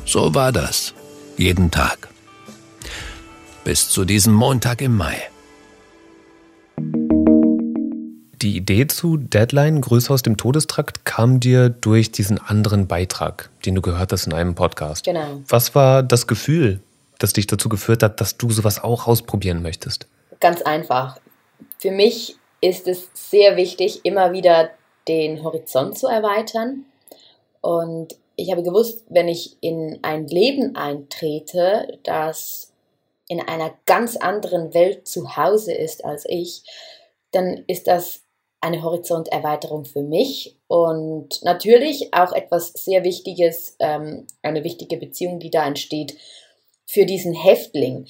So 0.06 0.34
war 0.34 0.54
das. 0.54 0.94
Jeden 1.38 1.70
Tag. 1.70 2.08
Bis 3.66 3.90
zu 3.90 4.06
diesem 4.06 4.34
Montag 4.34 4.82
im 4.82 4.96
Mai. 4.96 5.18
Die 8.42 8.56
Idee 8.56 8.88
zu 8.88 9.18
Deadline 9.18 9.82
Grüße 9.82 10.14
aus 10.14 10.22
dem 10.22 10.38
Todestrakt 10.38 11.04
kam 11.04 11.42
dir 11.42 11.68
durch 11.70 12.14
diesen 12.14 12.38
anderen 12.38 12.88
Beitrag, 12.88 13.50
den 13.66 13.76
du 13.76 13.82
gehört 13.82 14.14
hast 14.14 14.26
in 14.26 14.34
einem 14.34 14.56
Podcast. 14.56 15.04
Genau. 15.04 15.42
Was 15.50 15.76
war 15.76 16.04
das 16.04 16.26
Gefühl, 16.26 16.80
das 17.20 17.34
dich 17.34 17.48
dazu 17.48 17.68
geführt 17.68 18.02
hat, 18.02 18.22
dass 18.22 18.38
du 18.38 18.50
sowas 18.52 18.82
auch 18.82 19.08
ausprobieren 19.08 19.62
möchtest? 19.62 20.08
Ganz 20.40 20.62
einfach. 20.62 21.18
Für 21.80 21.92
mich 21.92 22.38
ist 22.62 22.88
es 22.88 23.10
sehr 23.14 23.58
wichtig, 23.58 24.02
immer 24.04 24.32
wieder 24.32 24.70
den 25.08 25.44
Horizont 25.44 25.98
zu 25.98 26.08
erweitern. 26.08 26.86
Und 27.62 28.16
ich 28.36 28.52
habe 28.52 28.64
gewusst, 28.64 29.04
wenn 29.10 29.28
ich 29.28 29.58
in 29.62 30.00
ein 30.02 30.28
Leben 30.28 30.76
eintrete, 30.76 32.00
das 32.04 32.72
in 33.28 33.40
einer 33.40 33.74
ganz 33.86 34.18
anderen 34.18 34.74
Welt 34.74 35.08
zu 35.08 35.36
Hause 35.36 35.74
ist 35.74 36.06
als 36.06 36.26
ich, 36.28 36.64
dann 37.32 37.64
ist 37.68 37.88
das 37.88 38.22
eine 38.62 38.82
Horizonterweiterung 38.82 39.86
für 39.86 40.02
mich 40.02 40.58
und 40.68 41.44
natürlich 41.44 42.14
auch 42.14 42.34
etwas 42.34 42.74
sehr 42.74 43.04
Wichtiges, 43.04 43.76
ähm, 43.80 44.26
eine 44.42 44.64
wichtige 44.64 44.98
Beziehung, 44.98 45.40
die 45.40 45.52
da 45.52 45.68
entsteht 45.68 46.18
für 46.86 47.06
diesen 47.06 47.34
Häftling. 47.34 48.08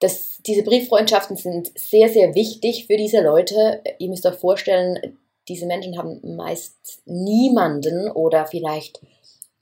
Das, 0.00 0.38
diese 0.46 0.62
Brieffreundschaften 0.62 1.36
sind 1.36 1.70
sehr, 1.78 2.08
sehr 2.08 2.34
wichtig 2.34 2.86
für 2.86 2.96
diese 2.96 3.20
Leute. 3.22 3.82
Ihr 3.98 4.08
müsst 4.08 4.26
euch 4.26 4.36
vorstellen, 4.36 5.18
diese 5.48 5.66
Menschen 5.66 5.98
haben 5.98 6.20
meist 6.36 7.02
niemanden 7.06 8.10
oder 8.10 8.46
vielleicht 8.46 9.00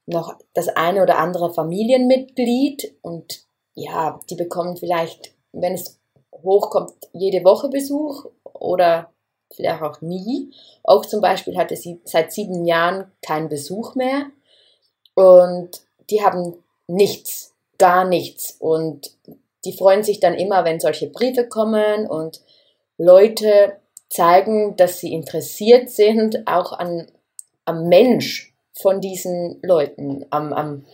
noch 0.06 0.36
das 0.54 0.68
eine 0.68 1.02
oder 1.02 1.18
andere 1.18 1.52
Familienmitglied 1.52 2.94
und 3.02 3.44
ja, 3.74 4.20
die 4.30 4.36
bekommen 4.36 4.76
vielleicht, 4.76 5.32
wenn 5.52 5.74
es 5.74 5.98
hochkommt, 6.32 6.92
jede 7.12 7.44
Woche 7.44 7.68
Besuch 7.68 8.26
oder 8.44 9.12
vielleicht 9.52 9.82
auch 9.82 10.00
nie. 10.00 10.50
Auch 10.82 11.04
zum 11.04 11.20
Beispiel 11.20 11.56
hatte 11.56 11.76
sie 11.76 12.00
seit 12.04 12.32
sieben 12.32 12.64
Jahren 12.64 13.10
keinen 13.22 13.48
Besuch 13.48 13.94
mehr 13.94 14.26
und 15.14 15.82
die 16.10 16.22
haben 16.22 16.56
nichts, 16.86 17.54
gar 17.78 18.04
nichts 18.04 18.56
und 18.58 19.16
die 19.64 19.72
freuen 19.72 20.04
sich 20.04 20.20
dann 20.20 20.34
immer, 20.34 20.64
wenn 20.64 20.78
solche 20.78 21.08
Briefe 21.08 21.48
kommen 21.48 22.06
und 22.06 22.40
Leute 22.98 23.76
zeigen, 24.16 24.76
dass 24.76 24.98
sie 24.98 25.12
interessiert 25.12 25.90
sind, 25.90 26.46
auch 26.46 26.72
an, 26.72 27.06
am 27.64 27.88
Mensch 27.88 28.54
von 28.72 29.00
diesen 29.00 29.58
Leuten, 29.62 30.24
am, 30.30 30.52
am, 30.52 30.84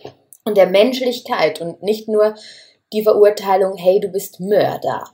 an 0.43 0.55
der 0.55 0.67
Menschlichkeit 0.67 1.61
und 1.61 1.81
nicht 1.81 2.07
nur 2.07 2.35
die 2.91 3.03
Verurteilung, 3.03 3.75
hey, 3.77 3.99
du 3.99 4.09
bist 4.09 4.39
Mörder. 4.39 5.05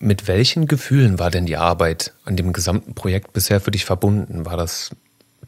Mit 0.00 0.28
welchen 0.28 0.66
Gefühlen 0.66 1.18
war 1.18 1.30
denn 1.30 1.46
die 1.46 1.56
Arbeit 1.56 2.14
an 2.24 2.36
dem 2.36 2.52
gesamten 2.52 2.94
Projekt 2.94 3.32
bisher 3.32 3.60
für 3.60 3.70
dich 3.70 3.84
verbunden? 3.84 4.46
War 4.46 4.56
das 4.56 4.90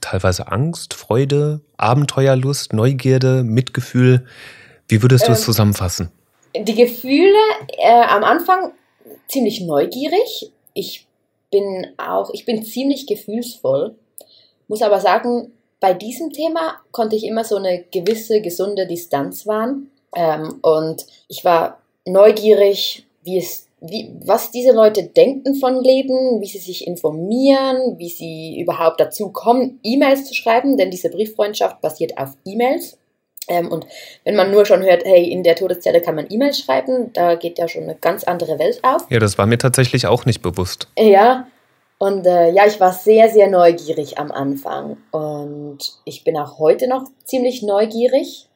teilweise 0.00 0.49
Angst, 0.49 0.95
Freude, 0.95 1.61
Abenteuerlust, 1.77 2.73
Neugierde, 2.73 3.43
Mitgefühl? 3.45 4.27
Wie 4.89 5.03
würdest 5.03 5.25
du 5.25 5.29
ähm, 5.29 5.35
es 5.35 5.43
zusammenfassen? 5.43 6.11
Die 6.57 6.75
Gefühle 6.75 7.39
äh, 7.79 8.03
am 8.09 8.25
Anfang 8.25 8.73
ziemlich 9.29 9.61
neugierig. 9.61 10.53
Ich 10.75 11.07
bin 11.50 11.87
auch, 11.97 12.30
ich 12.33 12.45
bin 12.45 12.64
ziemlich 12.64 13.07
gefühlsvoll, 13.07 13.95
muss 14.69 14.83
aber 14.83 15.00
sagen, 15.00 15.52
bei 15.80 15.95
diesem 15.95 16.33
Thema 16.33 16.75
konnte 16.92 17.16
ich 17.16 17.25
immer 17.25 17.42
so 17.42 17.57
eine 17.57 17.85
gewisse 17.90 18.40
gesunde 18.40 18.87
Distanz 18.87 19.47
wahren. 19.47 19.90
Ähm, 20.14 20.61
und 20.62 21.07
ich 21.28 21.45
war 21.45 21.80
neugierig, 22.04 23.07
wie 23.23 23.38
es, 23.38 23.66
wie, 23.80 24.11
was 24.25 24.50
diese 24.50 24.73
Leute 24.73 25.04
denken 25.04 25.54
von 25.54 25.83
Leben, 25.83 26.40
wie 26.40 26.47
sie 26.47 26.59
sich 26.59 26.87
informieren, 26.87 27.99
wie 27.99 28.11
sie 28.11 28.61
überhaupt 28.61 29.00
dazu 29.00 29.30
kommen, 29.30 29.80
E-Mails 29.83 30.26
zu 30.26 30.35
schreiben, 30.35 30.76
denn 30.76 30.90
diese 30.90 31.09
Brieffreundschaft 31.09 31.80
basiert 31.80 32.19
auf 32.19 32.37
E-Mails. 32.45 32.99
Ähm, 33.49 33.69
und 33.69 33.87
wenn 34.25 34.37
man 34.37 34.51
nur 34.51 34.67
schon 34.67 34.83
hört, 34.83 35.05
hey, 35.05 35.31
in 35.31 35.43
der 35.43 35.57
Todeszelle 35.57 36.01
kann 36.01 36.15
man 36.15 36.27
E-Mails 36.29 36.61
schreiben, 36.61 37.13
da 37.13 37.35
geht 37.35 37.59
ja 37.59 37.69
schon 37.69 37.85
eine 37.85 37.97
ganz 37.97 38.25
andere 38.25 38.59
Welt 38.59 38.81
auf. 38.83 39.11
Ja, 39.11 39.19
das 39.19 39.39
war 39.39 39.47
mir 39.47 39.59
tatsächlich 39.59 40.07
auch 40.07 40.25
nicht 40.25 40.43
bewusst. 40.43 40.89
Ja, 40.99 41.47
und 41.99 42.27
äh, 42.27 42.51
ja, 42.51 42.67
ich 42.67 42.81
war 42.81 42.95
sehr, 42.95 43.29
sehr 43.29 43.51
neugierig 43.51 44.19
am 44.19 44.31
Anfang. 44.31 44.97
Und 45.11 45.79
ich 46.07 46.25
bin 46.25 46.39
auch 46.39 46.59
heute 46.59 46.89
noch 46.89 47.05
ziemlich 47.25 47.63
neugierig. 47.63 48.49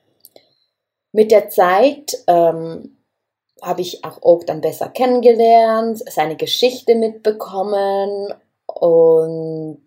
Mit 1.13 1.31
der 1.31 1.51
Zeit 1.51 2.17
ähm, 2.27 2.97
habe 3.61 3.83
ich 3.83 4.03
auch 4.03 4.23
Oak 4.23 4.47
dann 4.47 4.63
besser 4.63 4.89
kennengelernt, 4.89 6.03
seine 6.11 6.37
Geschichte 6.37 6.95
mitbekommen 6.95 8.33
und 8.67 9.83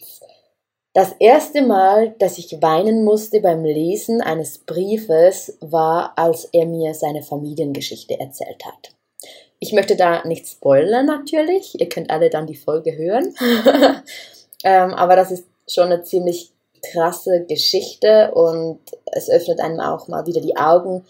das 0.98 1.14
erste 1.20 1.62
Mal, 1.62 2.16
dass 2.18 2.40
ich 2.40 2.60
weinen 2.60 3.04
musste 3.04 3.40
beim 3.40 3.64
Lesen 3.64 4.20
eines 4.20 4.58
Briefes, 4.58 5.56
war, 5.62 6.14
als 6.16 6.46
er 6.46 6.66
mir 6.66 6.96
seine 6.96 7.22
Familiengeschichte 7.22 8.20
erzählt 8.20 8.66
hat. 8.66 8.96
Ich 9.60 9.74
möchte 9.74 9.96
da 9.96 10.26
nicht 10.26 10.48
spoilern 10.48 11.06
natürlich, 11.06 11.80
ihr 11.80 11.88
könnt 11.88 12.10
alle 12.10 12.32
dann 12.32 12.48
die 12.48 12.56
Folge 12.56 12.98
hören, 12.98 13.32
ähm, 14.64 14.96
aber 14.96 15.16
das 15.16 15.30
ist 15.30 15.46
schon 15.70 15.92
eine 15.92 16.02
ziemlich 16.02 16.52
krasse 16.82 17.46
Geschichte 17.48 18.32
und 18.34 18.80
es 19.12 19.30
öffnet 19.30 19.60
einem 19.60 19.80
auch 19.80 20.08
mal 20.08 20.26
wieder 20.26 20.42
die 20.42 20.58
Augen, 20.58 21.06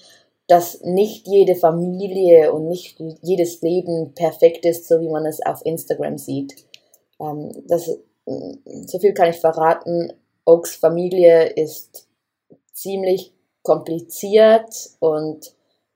dass 0.47 0.81
nicht 0.81 1.29
jede 1.29 1.55
Familie 1.55 2.51
und 2.51 2.67
nicht 2.67 2.97
jedes 3.21 3.61
Leben 3.61 4.13
perfekt 4.15 4.65
ist, 4.65 4.85
so 4.85 4.99
wie 4.99 5.07
man 5.07 5.25
es 5.25 5.39
auf 5.45 5.65
Instagram 5.65 6.17
sieht. 6.17 6.65
Ähm, 7.21 7.53
das 7.69 7.97
so 8.85 8.99
viel 8.99 9.13
kann 9.13 9.29
ich 9.29 9.37
verraten, 9.37 10.13
Oaks 10.45 10.75
Familie 10.75 11.45
ist 11.47 12.07
ziemlich 12.73 13.33
kompliziert 13.63 14.73
und 14.99 15.53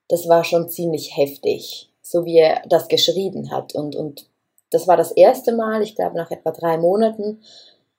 das 0.08 0.28
war 0.28 0.44
schon 0.44 0.68
ziemlich 0.68 1.16
heftig, 1.16 1.90
so 2.02 2.24
wie 2.24 2.38
er 2.38 2.62
das 2.68 2.88
geschrieben 2.88 3.50
hat. 3.50 3.74
Und, 3.74 3.96
und 3.96 4.26
das 4.70 4.86
war 4.88 4.96
das 4.96 5.12
erste 5.12 5.52
Mal, 5.54 5.82
ich 5.82 5.94
glaube 5.94 6.16
nach 6.16 6.30
etwa 6.30 6.50
drei 6.50 6.76
Monaten, 6.76 7.42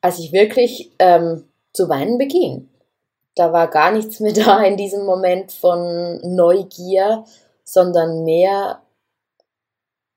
als 0.01 0.19
ich 0.19 0.31
wirklich 0.31 0.91
ähm, 0.99 1.47
zu 1.71 1.89
weinen 1.89 2.17
beging. 2.17 2.69
Da 3.35 3.51
war 3.51 3.67
gar 3.67 3.91
nichts 3.91 4.19
mehr 4.19 4.33
da 4.45 4.63
in 4.63 4.77
diesem 4.77 5.05
Moment 5.05 5.51
von 5.51 6.19
Neugier, 6.23 7.23
sondern 7.63 8.23
mehr 8.23 8.81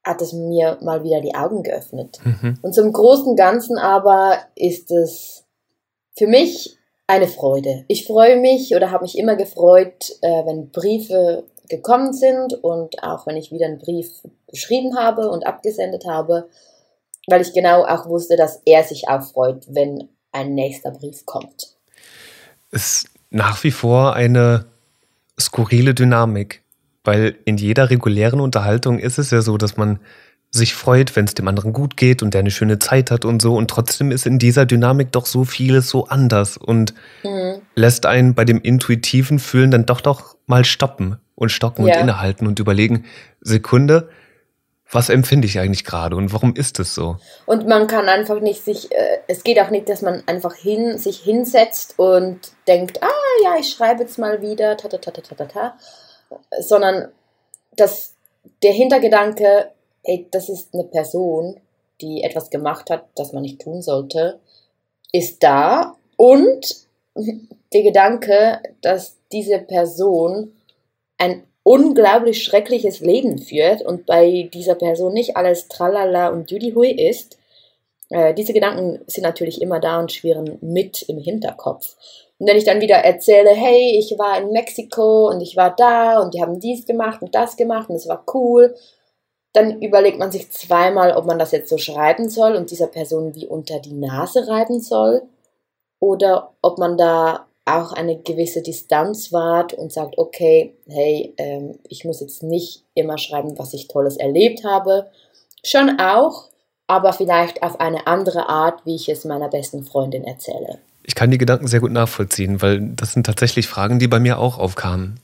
hat 0.06 0.22
es 0.22 0.32
mir 0.32 0.78
mal 0.82 1.02
wieder 1.02 1.20
die 1.20 1.34
Augen 1.34 1.64
geöffnet. 1.64 2.20
Mhm. 2.24 2.58
Und 2.62 2.74
zum 2.74 2.92
großen 2.92 3.34
Ganzen 3.34 3.76
aber 3.76 4.38
ist 4.54 4.92
es 4.92 5.44
für 6.16 6.28
mich 6.28 6.78
eine 7.08 7.26
Freude. 7.26 7.84
Ich 7.88 8.06
freue 8.06 8.38
mich 8.38 8.74
oder 8.76 8.92
habe 8.92 9.02
mich 9.02 9.18
immer 9.18 9.34
gefreut, 9.34 10.12
äh, 10.22 10.46
wenn 10.46 10.70
Briefe 10.70 11.44
gekommen 11.68 12.12
sind 12.12 12.54
und 12.54 13.02
auch 13.02 13.26
wenn 13.26 13.36
ich 13.36 13.50
wieder 13.50 13.66
einen 13.66 13.78
Brief 13.78 14.22
geschrieben 14.46 14.96
habe 14.96 15.28
und 15.28 15.44
abgesendet 15.44 16.04
habe, 16.06 16.48
weil 17.26 17.40
ich 17.40 17.52
genau 17.52 17.84
auch 17.84 18.06
wusste, 18.06 18.36
dass 18.36 18.62
er 18.64 18.84
sich 18.84 19.08
auch 19.08 19.22
freut, 19.22 19.66
wenn 19.68 20.08
ein 20.30 20.54
nächster 20.54 20.92
Brief 20.92 21.26
kommt. 21.26 21.76
Ist 22.70 23.08
nach 23.30 23.64
wie 23.64 23.72
vor 23.72 24.14
eine 24.14 24.66
skurrile 25.38 25.94
Dynamik. 25.94 26.62
Weil 27.06 27.36
in 27.44 27.56
jeder 27.56 27.90
regulären 27.90 28.40
Unterhaltung 28.40 28.98
ist 28.98 29.18
es 29.18 29.30
ja 29.30 29.40
so, 29.40 29.56
dass 29.56 29.76
man 29.76 30.00
sich 30.50 30.74
freut, 30.74 31.16
wenn 31.16 31.24
es 31.24 31.34
dem 31.34 31.48
anderen 31.48 31.72
gut 31.72 31.96
geht 31.96 32.22
und 32.22 32.34
der 32.34 32.40
eine 32.40 32.50
schöne 32.50 32.78
Zeit 32.78 33.10
hat 33.10 33.24
und 33.24 33.40
so. 33.42 33.56
Und 33.56 33.68
trotzdem 33.68 34.10
ist 34.10 34.26
in 34.26 34.38
dieser 34.38 34.66
Dynamik 34.66 35.12
doch 35.12 35.26
so 35.26 35.44
vieles 35.44 35.88
so 35.88 36.06
anders 36.06 36.56
und 36.56 36.94
mhm. 37.22 37.60
lässt 37.74 38.06
einen 38.06 38.34
bei 38.34 38.44
dem 38.44 38.60
intuitiven 38.60 39.38
Fühlen 39.38 39.70
dann 39.70 39.86
doch 39.86 40.00
doch 40.00 40.36
mal 40.46 40.64
stoppen 40.64 41.18
und 41.34 41.50
stocken 41.50 41.86
ja. 41.86 41.94
und 41.94 42.00
innehalten 42.02 42.46
und 42.46 42.58
überlegen, 42.58 43.04
Sekunde, 43.40 44.08
was 44.90 45.08
empfinde 45.08 45.46
ich 45.46 45.58
eigentlich 45.58 45.84
gerade 45.84 46.16
und 46.16 46.32
warum 46.32 46.54
ist 46.54 46.78
es 46.78 46.94
so? 46.94 47.18
Und 47.44 47.66
man 47.66 47.88
kann 47.88 48.08
einfach 48.08 48.40
nicht 48.40 48.64
sich, 48.64 48.92
äh, 48.92 49.18
es 49.26 49.42
geht 49.42 49.60
auch 49.60 49.70
nicht, 49.70 49.88
dass 49.88 50.00
man 50.00 50.22
einfach 50.26 50.54
hin, 50.54 50.96
sich 50.96 51.18
hinsetzt 51.18 51.98
und 51.98 52.38
denkt, 52.68 53.02
ah 53.02 53.42
ja, 53.44 53.56
ich 53.60 53.68
schreibe 53.68 54.02
jetzt 54.02 54.18
mal 54.18 54.40
wieder, 54.42 54.76
ta 54.76 54.88
ta 54.88 54.98
ta 54.98 55.10
ta 55.10 55.34
ta 55.34 55.44
ta, 55.44 55.74
sondern 56.60 57.12
dass 57.76 58.14
der 58.62 58.72
Hintergedanke, 58.72 59.70
ey, 60.04 60.26
das 60.30 60.48
ist 60.48 60.72
eine 60.72 60.84
Person, 60.84 61.60
die 62.00 62.22
etwas 62.22 62.50
gemacht 62.50 62.90
hat, 62.90 63.06
das 63.14 63.32
man 63.32 63.42
nicht 63.42 63.60
tun 63.60 63.82
sollte, 63.82 64.38
ist 65.12 65.42
da. 65.42 65.96
Und 66.16 66.86
der 67.72 67.82
Gedanke, 67.82 68.60
dass 68.82 69.16
diese 69.32 69.58
Person 69.58 70.52
ein 71.18 71.44
unglaublich 71.62 72.44
schreckliches 72.44 73.00
Leben 73.00 73.38
führt 73.38 73.82
und 73.82 74.06
bei 74.06 74.48
dieser 74.52 74.76
Person 74.76 75.12
nicht 75.12 75.36
alles 75.36 75.68
Tralala 75.68 76.28
und 76.28 76.50
Judihui 76.50 76.90
ist, 76.90 77.35
äh, 78.10 78.34
diese 78.34 78.52
Gedanken 78.52 79.00
sind 79.06 79.24
natürlich 79.24 79.60
immer 79.60 79.80
da 79.80 79.98
und 79.98 80.12
schwirren 80.12 80.58
mit 80.60 81.02
im 81.02 81.18
Hinterkopf. 81.18 81.96
Und 82.38 82.48
wenn 82.48 82.56
ich 82.56 82.64
dann 82.64 82.80
wieder 82.80 82.96
erzähle, 82.96 83.50
hey, 83.50 83.98
ich 83.98 84.18
war 84.18 84.38
in 84.38 84.50
Mexiko 84.50 85.28
und 85.28 85.40
ich 85.40 85.56
war 85.56 85.74
da 85.74 86.20
und 86.20 86.34
die 86.34 86.42
haben 86.42 86.60
dies 86.60 86.86
gemacht 86.86 87.22
und 87.22 87.34
das 87.34 87.56
gemacht 87.56 87.88
und 87.88 87.96
es 87.96 88.08
war 88.08 88.24
cool, 88.34 88.74
dann 89.52 89.80
überlegt 89.80 90.18
man 90.18 90.30
sich 90.30 90.50
zweimal, 90.52 91.16
ob 91.16 91.24
man 91.24 91.38
das 91.38 91.50
jetzt 91.52 91.70
so 91.70 91.78
schreiben 91.78 92.28
soll 92.28 92.54
und 92.56 92.70
dieser 92.70 92.88
Person 92.88 93.34
wie 93.34 93.46
unter 93.46 93.80
die 93.80 93.94
Nase 93.94 94.46
reiben 94.48 94.80
soll 94.80 95.22
oder 95.98 96.52
ob 96.60 96.78
man 96.78 96.98
da 96.98 97.46
auch 97.64 97.92
eine 97.92 98.18
gewisse 98.18 98.62
Distanz 98.62 99.32
wahrt 99.32 99.72
und 99.74 99.92
sagt, 99.92 100.18
okay, 100.18 100.76
hey, 100.86 101.34
ähm, 101.38 101.78
ich 101.88 102.04
muss 102.04 102.20
jetzt 102.20 102.42
nicht 102.42 102.84
immer 102.94 103.18
schreiben, 103.18 103.58
was 103.58 103.74
ich 103.74 103.88
Tolles 103.88 104.16
erlebt 104.18 104.62
habe. 104.62 105.10
Schon 105.64 105.98
auch, 105.98 106.44
aber 106.86 107.12
vielleicht 107.12 107.62
auf 107.62 107.80
eine 107.80 108.06
andere 108.06 108.48
Art, 108.48 108.84
wie 108.84 108.94
ich 108.94 109.08
es 109.08 109.24
meiner 109.24 109.48
besten 109.48 109.84
Freundin 109.84 110.24
erzähle. 110.24 110.78
Ich 111.02 111.14
kann 111.14 111.30
die 111.30 111.38
Gedanken 111.38 111.66
sehr 111.66 111.80
gut 111.80 111.92
nachvollziehen, 111.92 112.62
weil 112.62 112.80
das 112.80 113.12
sind 113.12 113.26
tatsächlich 113.26 113.68
Fragen, 113.68 113.98
die 113.98 114.08
bei 114.08 114.20
mir 114.20 114.38
auch 114.38 114.58
aufkamen. 114.58 115.20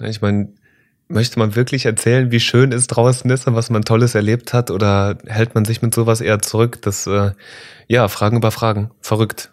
Ich 0.00 0.22
meine, 0.22 0.48
möchte 1.08 1.38
man 1.38 1.54
wirklich 1.54 1.86
erzählen, 1.86 2.30
wie 2.30 2.40
schön 2.40 2.72
es 2.72 2.86
draußen 2.86 3.30
ist 3.30 3.46
und 3.46 3.54
was 3.54 3.70
man 3.70 3.82
Tolles 3.82 4.14
erlebt 4.14 4.52
hat, 4.52 4.70
oder 4.70 5.18
hält 5.26 5.54
man 5.54 5.64
sich 5.64 5.82
mit 5.82 5.94
sowas 5.94 6.20
eher 6.20 6.40
zurück? 6.40 6.80
Das, 6.82 7.06
äh, 7.06 7.32
ja, 7.86 8.08
Fragen 8.08 8.38
über 8.38 8.50
Fragen. 8.50 8.90
Verrückt. 9.00 9.50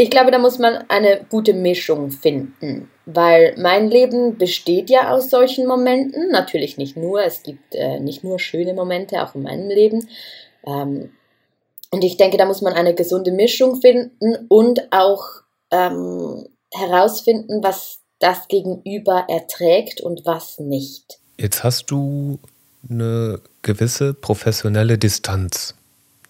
Ich 0.00 0.10
glaube, 0.10 0.30
da 0.30 0.38
muss 0.38 0.60
man 0.60 0.84
eine 0.88 1.26
gute 1.28 1.52
Mischung 1.52 2.12
finden, 2.12 2.88
weil 3.04 3.56
mein 3.58 3.90
Leben 3.90 4.38
besteht 4.38 4.90
ja 4.90 5.10
aus 5.10 5.28
solchen 5.28 5.66
Momenten. 5.66 6.30
Natürlich 6.30 6.78
nicht 6.78 6.96
nur, 6.96 7.20
es 7.24 7.42
gibt 7.42 7.74
äh, 7.74 7.98
nicht 7.98 8.22
nur 8.22 8.38
schöne 8.38 8.74
Momente, 8.74 9.20
auch 9.20 9.34
in 9.34 9.42
meinem 9.42 9.68
Leben. 9.68 10.08
Ähm, 10.64 11.10
und 11.90 12.04
ich 12.04 12.16
denke, 12.16 12.36
da 12.36 12.44
muss 12.44 12.62
man 12.62 12.74
eine 12.74 12.94
gesunde 12.94 13.32
Mischung 13.32 13.80
finden 13.80 14.46
und 14.48 14.92
auch 14.92 15.24
ähm, 15.72 16.46
herausfinden, 16.72 17.64
was 17.64 17.98
das 18.20 18.46
Gegenüber 18.46 19.26
erträgt 19.28 20.00
und 20.00 20.24
was 20.24 20.60
nicht. 20.60 21.18
Jetzt 21.38 21.64
hast 21.64 21.90
du 21.90 22.38
eine 22.88 23.40
gewisse 23.62 24.14
professionelle 24.14 24.96
Distanz 24.96 25.74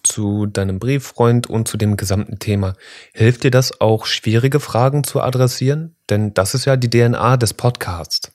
zu 0.03 0.45
deinem 0.45 0.79
Brieffreund 0.79 1.49
und 1.49 1.67
zu 1.67 1.77
dem 1.77 1.97
gesamten 1.97 2.39
Thema. 2.39 2.73
Hilft 3.13 3.43
dir 3.43 3.51
das 3.51 3.81
auch, 3.81 4.05
schwierige 4.05 4.59
Fragen 4.59 5.03
zu 5.03 5.21
adressieren? 5.21 5.95
Denn 6.09 6.33
das 6.33 6.53
ist 6.53 6.65
ja 6.65 6.75
die 6.75 6.89
DNA 6.89 7.37
des 7.37 7.53
Podcasts. 7.53 8.31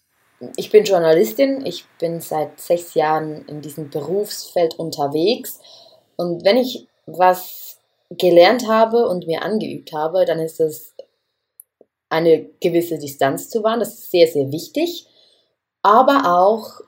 Ich 0.56 0.70
bin 0.70 0.84
Journalistin, 0.84 1.64
ich 1.64 1.86
bin 1.98 2.20
seit 2.20 2.60
sechs 2.60 2.94
Jahren 2.94 3.44
in 3.46 3.62
diesem 3.62 3.88
Berufsfeld 3.90 4.74
unterwegs 4.74 5.60
und 6.16 6.44
wenn 6.44 6.56
ich 6.56 6.86
was 7.06 7.78
gelernt 8.10 8.68
habe 8.68 9.08
und 9.08 9.26
mir 9.26 9.42
angeübt 9.42 9.92
habe, 9.92 10.24
dann 10.24 10.38
ist 10.38 10.60
es 10.60 10.94
eine 12.08 12.46
gewisse 12.60 12.98
Distanz 12.98 13.48
zu 13.48 13.62
wahren. 13.62 13.80
Das 13.80 13.94
ist 13.94 14.10
sehr, 14.10 14.26
sehr 14.26 14.52
wichtig. 14.52 15.06
Aber 15.82 16.38
auch 16.38 16.80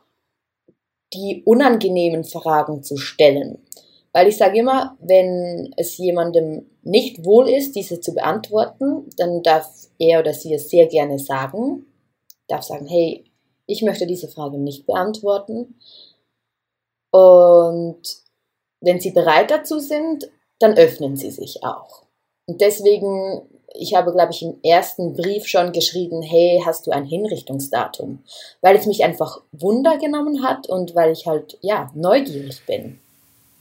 die 1.12 1.42
unangenehmen 1.44 2.24
Fragen 2.24 2.82
zu 2.82 2.96
stellen. 2.96 3.58
Weil 4.16 4.28
ich 4.28 4.38
sage 4.38 4.60
immer, 4.60 4.96
wenn 4.98 5.74
es 5.76 5.98
jemandem 5.98 6.64
nicht 6.82 7.26
wohl 7.26 7.50
ist, 7.50 7.76
diese 7.76 8.00
zu 8.00 8.14
beantworten, 8.14 9.10
dann 9.18 9.42
darf 9.42 9.70
er 9.98 10.20
oder 10.20 10.32
sie 10.32 10.54
es 10.54 10.70
sehr 10.70 10.86
gerne 10.86 11.18
sagen. 11.18 11.84
Darf 12.48 12.62
sagen, 12.62 12.86
hey, 12.86 13.26
ich 13.66 13.82
möchte 13.82 14.06
diese 14.06 14.28
Frage 14.28 14.56
nicht 14.56 14.86
beantworten. 14.86 15.78
Und 17.10 18.00
wenn 18.80 19.00
sie 19.00 19.10
bereit 19.10 19.50
dazu 19.50 19.80
sind, 19.80 20.30
dann 20.60 20.78
öffnen 20.78 21.18
sie 21.18 21.30
sich 21.30 21.62
auch. 21.62 22.04
Und 22.46 22.62
deswegen, 22.62 23.42
ich 23.74 23.94
habe, 23.94 24.12
glaube 24.12 24.32
ich, 24.32 24.40
im 24.40 24.58
ersten 24.62 25.12
Brief 25.12 25.46
schon 25.46 25.72
geschrieben, 25.72 26.22
hey, 26.22 26.62
hast 26.64 26.86
du 26.86 26.90
ein 26.90 27.04
Hinrichtungsdatum? 27.04 28.24
Weil 28.62 28.76
es 28.76 28.86
mich 28.86 29.04
einfach 29.04 29.42
Wunder 29.52 29.98
genommen 29.98 30.42
hat 30.42 30.70
und 30.70 30.94
weil 30.94 31.12
ich 31.12 31.26
halt, 31.26 31.58
ja, 31.60 31.90
neugierig 31.94 32.64
bin. 32.64 32.98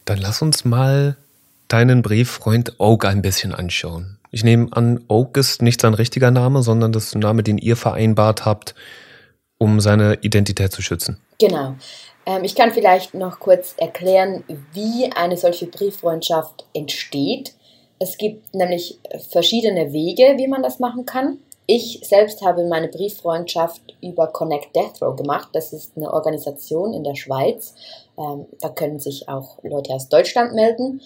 Dann 0.06 0.20
lass 0.20 0.42
uns 0.42 0.66
mal 0.66 1.18
deinen 1.68 2.02
Brieffreund 2.02 2.80
Oak 2.80 3.06
ein 3.06 3.22
bisschen 3.22 3.54
anschauen. 3.54 4.18
Ich 4.32 4.44
nehme 4.44 4.68
an, 4.72 5.04
Oak 5.08 5.38
ist 5.38 5.62
nicht 5.62 5.82
sein 5.82 5.94
richtiger 5.94 6.30
Name, 6.30 6.62
sondern 6.62 6.92
das 6.92 7.06
ist 7.06 7.16
ein 7.16 7.22
Name, 7.22 7.42
den 7.42 7.58
ihr 7.58 7.76
vereinbart 7.76 8.46
habt, 8.46 8.76
um 9.58 9.80
seine 9.80 10.20
Identität 10.22 10.72
zu 10.72 10.82
schützen. 10.82 11.20
Genau. 11.40 11.76
Ähm, 12.26 12.44
ich 12.44 12.56
kann 12.56 12.72
vielleicht 12.72 13.14
noch 13.14 13.40
kurz 13.40 13.74
erklären, 13.78 14.44
wie 14.74 15.12
eine 15.16 15.38
solche 15.38 15.68
Brieffreundschaft 15.68 16.66
entsteht. 16.74 17.54
Es 17.98 18.18
gibt 18.18 18.54
nämlich 18.54 19.00
verschiedene 19.32 19.94
Wege, 19.94 20.36
wie 20.38 20.48
man 20.48 20.62
das 20.62 20.80
machen 20.80 21.06
kann. 21.06 21.40
Ich 21.68 22.02
selbst 22.04 22.44
habe 22.44 22.68
meine 22.68 22.90
Brieffreundschaft 22.90 23.82
über 24.02 24.28
Connect 24.28 24.76
Death 24.76 25.02
Row 25.02 25.16
gemacht. 25.16 25.50
Das 25.54 25.74
ist 25.74 25.94
eine 25.96 26.14
Organisation 26.14 26.94
in 26.94 27.04
der 27.04 27.16
Schweiz. 27.16 27.74
Ähm, 28.18 28.48
da 28.60 28.70
können 28.70 29.00
sich 29.00 29.28
auch 29.30 29.60
Leute 29.64 29.94
aus 29.94 30.10
Deutschland 30.10 30.54
melden. 30.54 31.02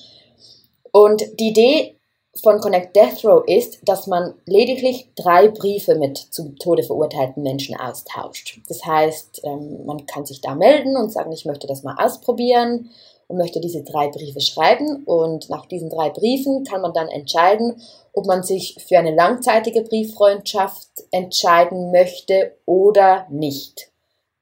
Und 0.92 1.24
die 1.40 1.50
Idee 1.50 2.00
von 2.42 2.60
Connect 2.60 2.96
Death 2.96 3.26
Row 3.26 3.44
ist, 3.46 3.80
dass 3.84 4.08
man 4.08 4.34
lediglich 4.46 5.10
drei 5.16 5.48
Briefe 5.50 5.96
mit 5.96 6.18
zum 6.18 6.58
Tode 6.58 6.84
verurteilten 6.84 7.44
Menschen 7.44 7.76
austauscht. 7.76 8.60
Das 8.68 8.86
heißt, 8.86 9.42
ähm, 9.44 9.86
man 9.86 10.06
kann 10.06 10.26
sich 10.26 10.42
da 10.42 10.56
melden 10.56 10.96
und 10.96 11.12
sagen, 11.12 11.32
ich 11.32 11.46
möchte 11.46 11.68
das 11.68 11.84
mal 11.84 11.96
ausprobieren 11.98 12.90
und 13.28 13.38
möchte 13.38 13.60
diese 13.60 13.84
drei 13.84 14.10
Briefe 14.10 14.42
schreiben. 14.42 15.04
Und 15.06 15.50
nach 15.50 15.66
diesen 15.66 15.90
drei 15.90 16.10
Briefen 16.10 16.64
kann 16.64 16.82
man 16.82 16.94
dann 16.94 17.10
entscheiden, 17.10 17.82
ob 18.14 18.26
man 18.26 18.44
sich 18.44 18.78
für 18.88 18.98
eine 18.98 19.14
langzeitige 19.14 19.82
Brieffreundschaft 19.82 20.88
entscheiden 21.12 21.92
möchte 21.92 22.56
oder 22.66 23.28
nicht. 23.30 23.92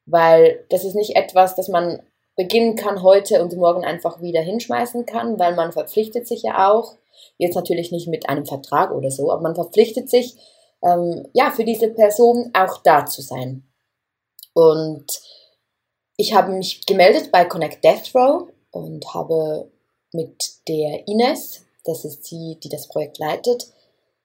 Weil 0.05 0.65
das 0.69 0.85
ist 0.85 0.95
nicht 0.95 1.15
etwas, 1.15 1.55
das 1.55 1.67
man 1.67 2.01
beginnen 2.37 2.77
kann 2.77 3.03
heute 3.03 3.41
und 3.41 3.55
morgen 3.57 3.83
einfach 3.83 4.21
wieder 4.21 4.41
hinschmeißen 4.41 5.05
kann, 5.05 5.37
weil 5.39 5.55
man 5.55 5.73
verpflichtet 5.73 6.27
sich 6.27 6.43
ja 6.43 6.71
auch 6.71 6.95
Jetzt 7.37 7.55
natürlich 7.55 7.91
nicht 7.91 8.07
mit 8.07 8.29
einem 8.29 8.45
Vertrag 8.45 8.91
oder 8.91 9.11
so, 9.11 9.31
aber 9.31 9.41
man 9.41 9.55
verpflichtet 9.55 10.09
sich, 10.09 10.35
ähm, 10.83 11.27
ja, 11.33 11.51
für 11.51 11.63
diese 11.63 11.89
Person 11.89 12.51
auch 12.53 12.81
da 12.83 13.05
zu 13.05 13.21
sein. 13.21 13.63
Und 14.53 15.05
ich 16.17 16.33
habe 16.33 16.51
mich 16.51 16.85
gemeldet 16.85 17.31
bei 17.31 17.45
Connect 17.45 17.83
Death 17.83 18.13
Row 18.15 18.47
und 18.71 19.13
habe 19.13 19.71
mit 20.13 20.67
der 20.67 21.07
Ines, 21.07 21.65
das 21.83 22.05
ist 22.05 22.31
die, 22.31 22.57
die 22.61 22.69
das 22.69 22.87
Projekt 22.87 23.19
leitet, 23.19 23.67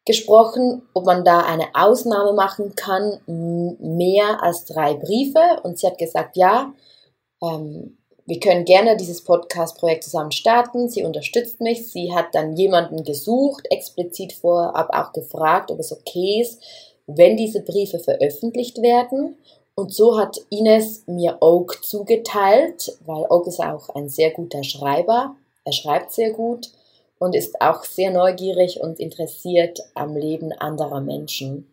gesprochen, 0.04 0.82
ob 0.94 1.04
man 1.04 1.24
da 1.24 1.40
eine 1.40 1.68
Ausnahme 1.74 2.32
machen 2.32 2.74
kann, 2.74 3.20
mehr 3.26 4.42
als 4.42 4.64
drei 4.64 4.94
Briefe. 4.94 5.60
Und 5.62 5.78
sie 5.78 5.86
hat 5.86 5.98
gesagt, 5.98 6.36
ja, 6.36 6.72
ähm, 7.42 7.98
wir 8.24 8.38
können 8.38 8.64
gerne 8.64 8.96
dieses 8.96 9.22
Podcast-Projekt 9.22 10.04
zusammen 10.04 10.30
starten. 10.30 10.88
Sie 10.88 11.02
unterstützt 11.02 11.60
mich. 11.60 11.90
Sie 11.90 12.14
hat 12.14 12.34
dann 12.34 12.56
jemanden 12.56 13.02
gesucht, 13.02 13.66
explizit 13.70 14.32
vorab 14.32 14.90
auch 14.92 15.12
gefragt, 15.12 15.70
ob 15.72 15.80
es 15.80 15.92
okay 15.92 16.40
ist, 16.40 16.62
wenn 17.06 17.36
diese 17.36 17.62
Briefe 17.62 17.98
veröffentlicht 17.98 18.80
werden. 18.80 19.36
Und 19.74 19.92
so 19.92 20.18
hat 20.18 20.40
Ines 20.50 21.02
mir 21.06 21.38
Oak 21.40 21.82
zugeteilt, 21.84 22.96
weil 23.06 23.24
Oak 23.28 23.48
ist 23.48 23.60
auch 23.60 23.88
ein 23.94 24.08
sehr 24.08 24.30
guter 24.30 24.62
Schreiber. 24.62 25.34
Er 25.64 25.72
schreibt 25.72 26.12
sehr 26.12 26.30
gut 26.30 26.70
und 27.18 27.34
ist 27.34 27.60
auch 27.60 27.84
sehr 27.84 28.10
neugierig 28.10 28.80
und 28.80 29.00
interessiert 29.00 29.80
am 29.94 30.16
Leben 30.16 30.52
anderer 30.52 31.00
Menschen. 31.00 31.71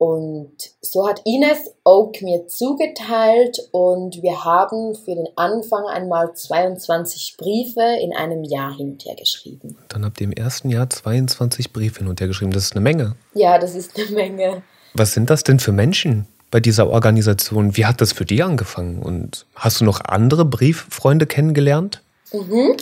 Und 0.00 0.56
so 0.80 1.06
hat 1.06 1.20
Ines 1.26 1.74
Oak 1.84 2.22
mir 2.22 2.46
zugeteilt 2.46 3.58
und 3.70 4.22
wir 4.22 4.46
haben 4.46 4.94
für 4.94 5.14
den 5.14 5.28
Anfang 5.36 5.84
einmal 5.84 6.32
22 6.32 7.36
Briefe 7.36 7.82
in 8.02 8.16
einem 8.16 8.42
Jahr 8.42 8.74
hin 8.74 8.92
und 8.92 9.04
her 9.04 9.14
geschrieben. 9.14 9.76
Dann 9.90 10.06
habt 10.06 10.18
ihr 10.22 10.24
im 10.24 10.32
ersten 10.32 10.70
Jahr 10.70 10.88
22 10.88 11.74
Briefe 11.74 11.98
hin 11.98 12.08
und 12.08 12.18
her 12.18 12.28
geschrieben. 12.28 12.50
Das 12.50 12.62
ist 12.62 12.72
eine 12.72 12.80
Menge. 12.80 13.14
Ja, 13.34 13.58
das 13.58 13.74
ist 13.74 13.94
eine 13.94 14.10
Menge. 14.12 14.62
Was 14.94 15.12
sind 15.12 15.28
das 15.28 15.44
denn 15.44 15.58
für 15.58 15.72
Menschen 15.72 16.26
bei 16.50 16.60
dieser 16.60 16.88
Organisation? 16.88 17.76
Wie 17.76 17.84
hat 17.84 18.00
das 18.00 18.14
für 18.14 18.24
dich 18.24 18.42
angefangen? 18.42 19.02
Und 19.02 19.44
hast 19.54 19.82
du 19.82 19.84
noch 19.84 20.00
andere 20.00 20.46
Brieffreunde 20.46 21.26
kennengelernt? 21.26 22.00
Mhm. 22.32 22.74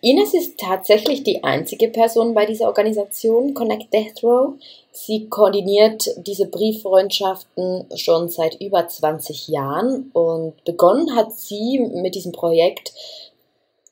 Ines 0.00 0.32
ist 0.34 0.58
tatsächlich 0.58 1.24
die 1.24 1.42
einzige 1.42 1.88
Person 1.88 2.34
bei 2.34 2.46
dieser 2.46 2.68
Organisation, 2.68 3.54
Connect 3.54 3.92
Death 3.92 4.22
Row. 4.22 4.54
Sie 4.92 5.28
koordiniert 5.28 6.08
diese 6.18 6.46
Brieffreundschaften 6.46 7.86
schon 7.96 8.28
seit 8.28 8.60
über 8.60 8.86
20 8.86 9.48
Jahren 9.48 10.10
und 10.12 10.64
begonnen 10.64 11.16
hat 11.16 11.32
sie 11.32 11.80
mit 11.80 12.14
diesem 12.14 12.32
Projekt, 12.32 12.92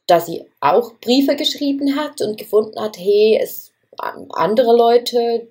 da 0.07 0.21
sie 0.21 0.45
auch 0.61 0.92
Briefe 1.01 1.35
geschrieben 1.35 1.97
hat 1.97 2.21
und 2.21 2.38
gefunden 2.38 2.81
hat, 2.81 2.97
hey, 2.99 3.38
es 3.42 3.73
andere 3.99 4.77
Leute, 4.77 5.49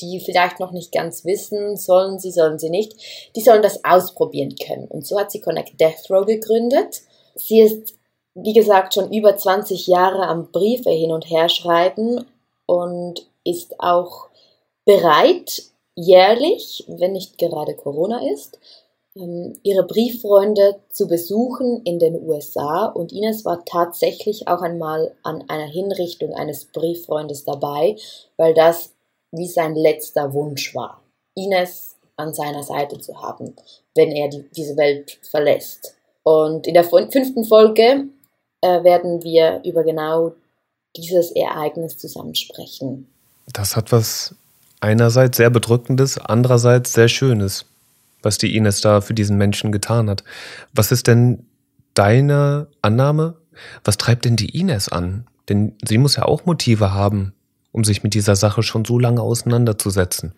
die 0.00 0.20
vielleicht 0.20 0.58
noch 0.58 0.72
nicht 0.72 0.90
ganz 0.90 1.24
wissen, 1.24 1.76
sollen 1.76 2.18
sie, 2.18 2.32
sollen 2.32 2.58
sie 2.58 2.70
nicht, 2.70 2.94
die 3.36 3.40
sollen 3.40 3.62
das 3.62 3.84
ausprobieren 3.84 4.56
können. 4.56 4.88
Und 4.88 5.06
so 5.06 5.18
hat 5.18 5.30
sie 5.30 5.40
Connect 5.40 5.80
Death 5.80 6.10
Row 6.10 6.26
gegründet. 6.26 7.02
Sie 7.36 7.60
ist 7.60 7.94
wie 8.34 8.52
gesagt, 8.52 8.94
schon 8.94 9.12
über 9.12 9.36
20 9.36 9.86
Jahre 9.86 10.26
am 10.26 10.50
Briefe 10.50 10.90
hin 10.90 11.12
und 11.12 11.28
her 11.30 11.48
schreiben 11.48 12.26
und 12.66 13.26
ist 13.44 13.80
auch 13.80 14.28
bereit, 14.84 15.62
jährlich, 15.94 16.84
wenn 16.88 17.12
nicht 17.12 17.38
gerade 17.38 17.74
Corona 17.74 18.20
ist, 18.32 18.58
ähm, 19.16 19.58
ihre 19.62 19.84
Brieffreunde 19.84 20.80
zu 20.90 21.06
besuchen 21.06 21.82
in 21.84 21.98
den 21.98 22.20
USA 22.26 22.86
und 22.86 23.12
Ines 23.12 23.44
war 23.44 23.64
tatsächlich 23.64 24.48
auch 24.48 24.60
einmal 24.60 25.14
an 25.22 25.48
einer 25.48 25.68
Hinrichtung 25.68 26.34
eines 26.34 26.64
Brieffreundes 26.64 27.44
dabei, 27.44 27.96
weil 28.36 28.54
das 28.54 28.92
wie 29.30 29.46
sein 29.46 29.74
letzter 29.74 30.32
Wunsch 30.32 30.74
war, 30.74 31.00
Ines 31.34 31.96
an 32.16 32.34
seiner 32.34 32.62
Seite 32.62 32.98
zu 32.98 33.20
haben, 33.20 33.54
wenn 33.94 34.10
er 34.12 34.28
die, 34.28 34.48
diese 34.50 34.76
Welt 34.76 35.18
verlässt. 35.22 35.96
Und 36.22 36.66
in 36.66 36.74
der 36.74 36.84
fünften 36.84 37.44
Folge 37.44 38.08
äh, 38.64 38.82
werden 38.82 39.22
wir 39.22 39.60
über 39.62 39.84
genau 39.84 40.32
dieses 40.96 41.32
Ereignis 41.32 41.98
zusammensprechen. 41.98 43.06
Das 43.52 43.76
hat 43.76 43.92
was 43.92 44.34
einerseits 44.80 45.36
sehr 45.36 45.50
bedrückendes, 45.50 46.18
andererseits 46.18 46.94
sehr 46.94 47.08
schönes, 47.08 47.66
was 48.22 48.38
die 48.38 48.56
Ines 48.56 48.80
da 48.80 49.02
für 49.02 49.12
diesen 49.12 49.36
Menschen 49.36 49.70
getan 49.70 50.08
hat. 50.08 50.24
Was 50.72 50.92
ist 50.92 51.06
denn 51.08 51.44
deine 51.92 52.68
Annahme? 52.80 53.36
Was 53.84 53.98
treibt 53.98 54.24
denn 54.24 54.36
die 54.36 54.58
Ines 54.58 54.88
an? 54.88 55.26
Denn 55.50 55.76
sie 55.86 55.98
muss 55.98 56.16
ja 56.16 56.24
auch 56.24 56.46
Motive 56.46 56.92
haben, 56.92 57.34
um 57.70 57.84
sich 57.84 58.02
mit 58.02 58.14
dieser 58.14 58.34
Sache 58.34 58.62
schon 58.62 58.86
so 58.86 58.98
lange 58.98 59.20
auseinanderzusetzen. 59.20 60.32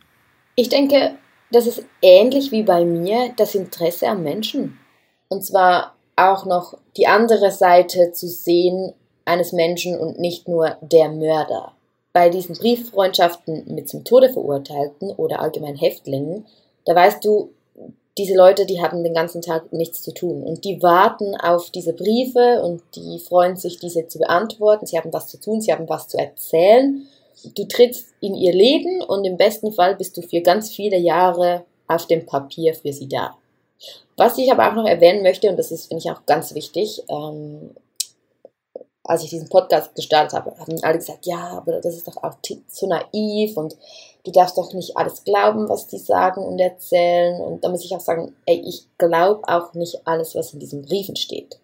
Ich 0.57 0.69
denke, 0.69 1.13
das 1.53 1.69
ist 1.69 1.85
ähnlich 2.03 2.51
wie 2.51 2.65
bei 2.65 2.85
mir 2.85 3.33
das 3.37 3.55
Interesse 3.55 4.09
am 4.09 4.25
Menschen. 4.25 4.79
Und 5.29 5.45
zwar 5.45 5.96
auch 6.17 6.47
noch 6.47 6.79
die 6.97 7.07
andere 7.07 7.51
Seite 7.51 8.13
zu 8.13 8.27
sehen 8.27 8.95
eines 9.25 9.53
Menschen 9.53 9.99
und 9.99 10.19
nicht 10.19 10.49
nur 10.49 10.77
der 10.81 11.11
Mörder. 11.11 11.73
Bei 12.13 12.31
diesen 12.31 12.57
Brieffreundschaften 12.57 13.75
mit 13.75 13.89
zum 13.89 14.05
Tode 14.05 14.31
verurteilten 14.31 15.11
oder 15.11 15.41
allgemein 15.41 15.77
Häftlingen, 15.77 16.47
da 16.87 16.95
weißt 16.95 17.23
du, 17.25 17.51
diese 18.17 18.35
Leute, 18.35 18.65
die 18.65 18.81
haben 18.81 19.05
den 19.05 19.13
ganzen 19.13 19.43
Tag 19.43 19.71
nichts 19.75 20.01
zu 20.01 20.15
tun 20.15 20.43
und 20.43 20.65
die 20.65 20.83
warten 20.83 21.35
auf 21.37 21.69
diese 21.71 21.93
Briefe 21.93 22.63
und 22.63 22.83
die 22.95 23.19
freuen 23.19 23.57
sich, 23.57 23.79
diese 23.79 24.09
zu 24.09 24.19
beantworten. 24.19 24.87
Sie 24.87 24.97
haben 24.97 25.13
was 25.13 25.29
zu 25.29 25.39
tun, 25.39 25.61
sie 25.61 25.71
haben 25.71 25.89
was 25.89 26.09
zu 26.09 26.17
erzählen. 26.17 27.07
Du 27.55 27.65
trittst 27.65 28.07
in 28.21 28.35
ihr 28.35 28.55
Leben 28.55 29.03
und 29.03 29.27
im 29.27 29.37
besten 29.37 29.71
Fall 29.71 29.97
bist 29.97 30.17
du 30.17 30.23
für 30.23 30.41
ganz 30.41 30.71
viele 30.71 30.97
Jahre 30.97 31.67
auf 31.89 32.07
dem 32.07 32.25
Papier 32.25 32.73
für 32.73 32.95
sie 32.95 33.09
da. 33.09 33.37
Was 34.17 34.39
ich 34.39 34.51
aber 34.51 34.69
auch 34.69 34.75
noch 34.75 34.89
erwähnen 34.89 35.23
möchte, 35.23 35.49
und 35.49 35.57
das 35.57 35.71
ist, 35.71 35.87
finde 35.87 36.03
ich, 36.05 36.11
auch 36.11 36.25
ganz 36.27 36.55
wichtig, 36.55 37.03
ähm, 37.09 37.75
als 39.05 39.23
ich 39.23 39.31
diesen 39.31 39.49
Podcast 39.49 39.95
gestartet 39.95 40.33
habe, 40.33 40.59
haben 40.59 40.83
alle 40.83 40.99
gesagt, 40.99 41.27
ja, 41.27 41.51
aber 41.57 41.81
das 41.81 41.95
ist 41.95 42.09
doch 42.09 42.17
auch 42.23 42.35
zu 42.43 42.87
naiv 42.87 43.57
und 43.57 43.77
du 44.25 44.33
darfst 44.33 44.59
doch 44.59 44.73
nicht 44.73 44.97
alles 44.97 45.23
glauben, 45.23 45.69
was 45.69 45.87
die 45.87 45.99
sagen 45.99 46.43
und 46.43 46.59
erzählen. 46.59 47.41
Und 47.41 47.63
da 47.63 47.69
muss 47.69 47.85
ich 47.85 47.95
auch 47.95 48.01
sagen, 48.01 48.35
ey, 48.47 48.61
ich 48.67 48.87
glaube 48.99 49.43
auch 49.47 49.75
nicht 49.75 50.07
alles, 50.07 50.35
was 50.35 50.53
in 50.53 50.61
diesen 50.61 50.83
Briefen 50.83 51.15
steht. 51.15 51.61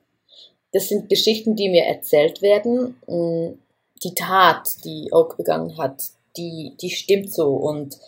Das 0.73 0.89
sind 0.89 1.09
Geschichten, 1.09 1.57
die 1.57 1.69
mir 1.69 1.85
erzählt 1.85 2.43
werden. 2.43 2.97
Die 4.05 4.15
Tat, 4.15 4.85
die 4.85 5.13
Oak 5.13 5.37
begangen 5.37 5.77
hat, 5.77 6.01
die, 6.37 6.77
die 6.81 6.91
stimmt 6.91 7.33
so 7.33 7.49
und 7.55 7.99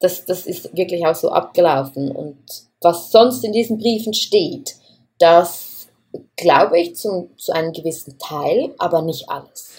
das, 0.00 0.26
das 0.26 0.46
ist 0.46 0.76
wirklich 0.76 1.06
auch 1.06 1.14
so 1.14 1.30
abgelaufen. 1.30 2.10
Und 2.10 2.38
was 2.84 3.10
sonst 3.10 3.44
in 3.44 3.52
diesen 3.52 3.78
Briefen 3.78 4.14
steht, 4.14 4.76
das 5.18 5.88
glaube 6.36 6.78
ich 6.78 6.96
zum, 6.96 7.36
zu 7.36 7.52
einem 7.52 7.72
gewissen 7.72 8.18
Teil, 8.18 8.74
aber 8.78 9.02
nicht 9.02 9.28
alles. 9.28 9.72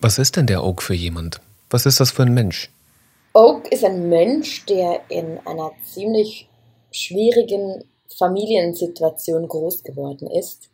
Was 0.00 0.18
ist 0.18 0.36
denn 0.36 0.46
der 0.46 0.64
Oak 0.64 0.82
für 0.82 0.94
jemand? 0.94 1.40
Was 1.68 1.86
ist 1.86 2.00
das 2.00 2.10
für 2.10 2.22
ein 2.22 2.34
Mensch? 2.34 2.70
Oak 3.32 3.70
ist 3.72 3.84
ein 3.84 4.08
Mensch, 4.08 4.64
der 4.66 5.00
in 5.08 5.38
einer 5.46 5.70
ziemlich 5.84 6.48
schwierigen 6.90 7.84
Familiensituation 8.16 9.46
groß 9.46 9.84
geworden 9.84 10.28
ist. 10.28 10.68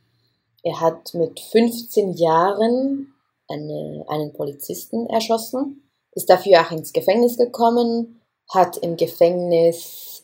Er 0.63 0.81
hat 0.81 1.15
mit 1.15 1.39
15 1.39 2.15
Jahren 2.15 3.15
eine, 3.49 4.05
einen 4.09 4.33
Polizisten 4.33 5.07
erschossen, 5.07 5.89
ist 6.13 6.31
dafür 6.31 6.63
auch 6.63 6.71
ins 6.71 6.93
Gefängnis 6.93 7.37
gekommen, 7.37 8.21
hat 8.49 8.79
im 8.79 8.97
Gefängnis 8.97 10.16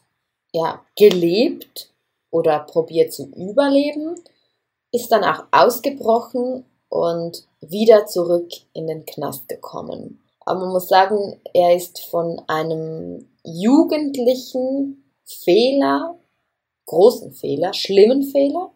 ja, 0.53 0.85
gelebt 0.97 1.91
oder 2.31 2.61
probiert 2.61 3.13
zu 3.13 3.27
überleben, 3.37 4.15
ist 4.93 5.11
dann 5.11 5.25
auch 5.25 5.45
ausgebrochen 5.51 6.65
und 6.89 7.45
wieder 7.61 8.07
zurück 8.07 8.51
in 8.75 8.87
den 8.87 9.07
Knast 9.07 9.49
gekommen. 9.49 10.23
Aber 10.45 10.61
man 10.61 10.71
muss 10.71 10.89
sagen, 10.89 11.41
er 11.55 11.75
ist 11.75 12.01
von 12.01 12.41
einem 12.49 13.29
jugendlichen 13.45 15.05
Fehler, 15.25 16.17
großen 16.87 17.33
Fehler, 17.33 17.73
schlimmen 17.73 18.23
Fehler, 18.23 18.71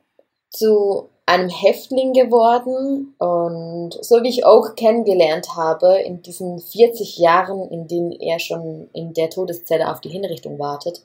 zu 0.50 1.08
einem 1.26 1.48
Häftling 1.48 2.12
geworden. 2.12 3.14
Und 3.18 3.98
so 4.00 4.22
wie 4.22 4.28
ich 4.28 4.46
auch 4.46 4.76
kennengelernt 4.76 5.56
habe, 5.56 5.98
in 5.98 6.22
diesen 6.22 6.60
40 6.60 7.18
Jahren, 7.18 7.68
in 7.68 7.88
denen 7.88 8.12
er 8.12 8.38
schon 8.38 8.88
in 8.92 9.12
der 9.12 9.28
Todeszelle 9.28 9.90
auf 9.90 10.00
die 10.00 10.08
Hinrichtung 10.08 10.58
wartet, 10.58 11.02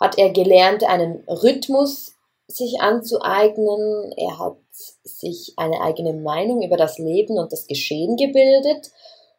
hat 0.00 0.18
er 0.18 0.30
gelernt, 0.30 0.82
einen 0.84 1.22
Rhythmus 1.28 2.14
sich 2.48 2.80
anzueignen. 2.80 4.12
Er 4.16 4.38
hat 4.38 4.56
sich 4.72 5.52
eine 5.56 5.82
eigene 5.82 6.14
Meinung 6.14 6.62
über 6.62 6.76
das 6.76 6.98
Leben 6.98 7.38
und 7.38 7.52
das 7.52 7.66
Geschehen 7.66 8.16
gebildet 8.16 8.90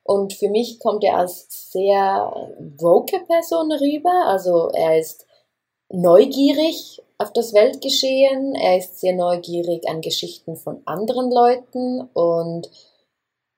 und 0.04 0.34
für 0.34 0.50
mich 0.50 0.80
kommt 0.80 1.04
er 1.04 1.18
als 1.18 1.72
sehr 1.72 2.32
woke 2.78 3.20
Person 3.28 3.72
rüber. 3.72 4.26
Also 4.26 4.70
er 4.74 5.00
ist 5.00 5.26
neugierig 5.90 7.02
auf 7.18 7.32
das 7.34 7.54
Weltgeschehen, 7.54 8.56
er 8.56 8.78
ist 8.78 9.00
sehr 9.00 9.14
neugierig 9.14 9.88
an 9.88 10.02
Geschichten 10.02 10.56
von 10.56 10.82
anderen 10.86 11.32
Leuten 11.32 12.10
und 12.14 12.70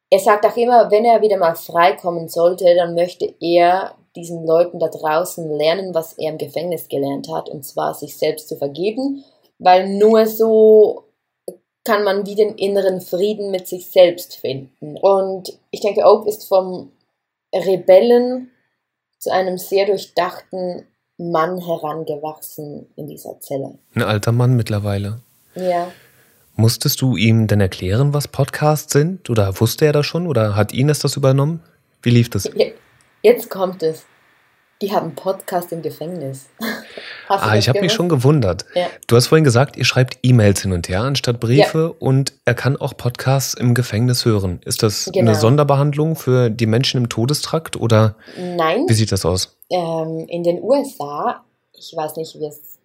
er 0.10 0.20
sagt 0.20 0.46
auch 0.46 0.58
immer, 0.58 0.92
wenn 0.92 1.06
er 1.06 1.22
wieder 1.22 1.38
mal 1.38 1.56
freikommen 1.56 2.28
sollte, 2.28 2.76
dann 2.76 2.94
möchte 2.94 3.34
er 3.39 3.96
diesen 4.15 4.45
Leuten 4.45 4.80
da 4.80 4.88
draußen 4.88 5.49
lernen, 5.58 5.93
was 5.93 6.13
er 6.13 6.32
im 6.32 6.38
Gefängnis 6.38 6.88
gelernt 6.88 7.28
hat, 7.32 7.49
und 7.49 7.65
zwar 7.65 7.93
sich 7.93 8.17
selbst 8.17 8.47
zu 8.47 8.58
vergeben, 8.58 9.23
weil 9.60 9.89
nur 9.89 10.28
so 10.28 11.06
kann 11.84 12.04
man 12.04 12.26
wie 12.26 12.36
den 12.36 12.56
inneren 12.56 13.02
Frieden 13.02 13.52
mit 13.52 13.67
sich 13.67 13.88
selbst 13.88 14.36
finden. 14.36 14.97
Und 14.97 15.58
ich 15.71 15.82
denke, 15.82 16.02
Oak 16.06 16.28
ist 16.28 16.47
vom 16.47 16.91
Rebellen 17.54 18.52
zu 19.19 19.32
einem 19.32 19.58
sehr 19.58 19.86
durchdachten 19.86 20.86
Mann 21.17 21.60
herangewachsen 21.60 22.88
in 22.95 23.08
dieser 23.08 23.39
Zelle. 23.39 23.78
Ein 23.95 24.04
alter 24.04 24.32
Mann 24.32 24.56
mittlerweile. 24.56 25.19
Ja. 25.56 25.91
Musstest 26.56 27.02
du 27.02 27.17
ihm 27.17 27.47
denn 27.47 27.62
erklären, 27.62 28.13
was 28.13 28.28
Podcasts 28.28 28.93
sind? 28.93 29.30
Oder 29.30 29.60
wusste 29.60 29.86
er 29.86 29.93
das 29.93 30.06
schon? 30.06 30.28
Oder 30.28 30.56
hat 30.56 30.73
Ines 30.73 30.99
das 30.99 31.17
übernommen? 31.17 31.62
Wie 32.02 32.12
lief 32.12 32.30
das? 32.30 32.49
Jetzt 33.26 33.50
kommt 33.50 33.82
es. 33.84 34.04
Die 34.82 34.92
haben 34.92 35.16
Podcast 35.16 35.72
im 35.72 35.82
Gefängnis. 35.82 36.50
ah, 37.30 37.56
ich 37.56 37.70
habe 37.70 37.80
mich 37.80 37.94
schon 37.94 38.10
gewundert. 38.10 38.66
Ja. 38.76 38.88
Du 39.08 39.16
hast 39.16 39.28
vorhin 39.28 39.46
gesagt, 39.46 39.78
ihr 39.78 39.86
schreibt 39.86 40.18
E-Mails 40.24 40.62
hin 40.62 40.74
und 40.74 40.90
her 40.90 41.04
anstatt 41.04 41.40
Briefe 41.40 41.94
ja. 41.94 42.06
und 42.06 42.34
er 42.44 42.54
kann 42.54 42.76
auch 42.76 42.98
Podcasts 42.98 43.54
im 43.54 43.76
Gefängnis 43.76 44.26
hören. 44.26 44.60
Ist 44.66 44.84
das 44.84 45.10
genau. 45.14 45.32
eine 45.32 45.40
Sonderbehandlung 45.40 46.18
für 46.18 46.50
die 46.50 46.66
Menschen 46.66 46.98
im 46.98 47.08
Todestrakt 47.08 47.78
oder 47.78 48.18
Nein. 48.38 48.84
wie 48.90 48.94
sieht 48.94 49.14
das 49.14 49.26
aus? 49.26 49.56
Ähm, 49.70 50.26
in 50.28 50.44
den 50.44 50.62
USA, 50.62 51.46
ich 51.72 51.94
weiß 51.96 52.18
nicht, 52.18 52.38
wie 52.38 52.48
es 52.48 52.78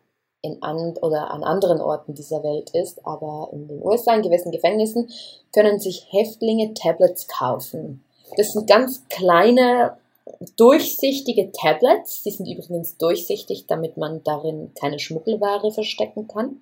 in 0.43 0.63
an, 0.63 0.95
oder 1.03 1.33
an 1.33 1.43
anderen 1.43 1.81
Orten 1.81 2.15
dieser 2.15 2.45
Welt 2.45 2.71
ist, 2.75 3.05
aber 3.05 3.49
in 3.53 3.67
den 3.67 3.83
USA, 3.83 4.15
in 4.15 4.23
gewissen 4.23 4.53
Gefängnissen, 4.53 5.09
können 5.53 5.81
sich 5.81 6.07
Häftlinge 6.11 6.75
Tablets 6.75 7.27
kaufen. 7.27 8.05
Das 8.37 8.53
sind 8.53 8.69
ganz 8.69 9.03
kleine 9.09 9.97
durchsichtige 10.57 11.53
Tablets. 11.53 12.23
Die 12.23 12.31
sind 12.31 12.47
übrigens 12.47 12.97
durchsichtig, 12.97 13.67
damit 13.67 13.97
man 13.97 14.23
darin 14.25 14.73
keine 14.79 14.99
Schmuggelware 14.99 15.71
verstecken 15.73 16.29
kann. 16.29 16.61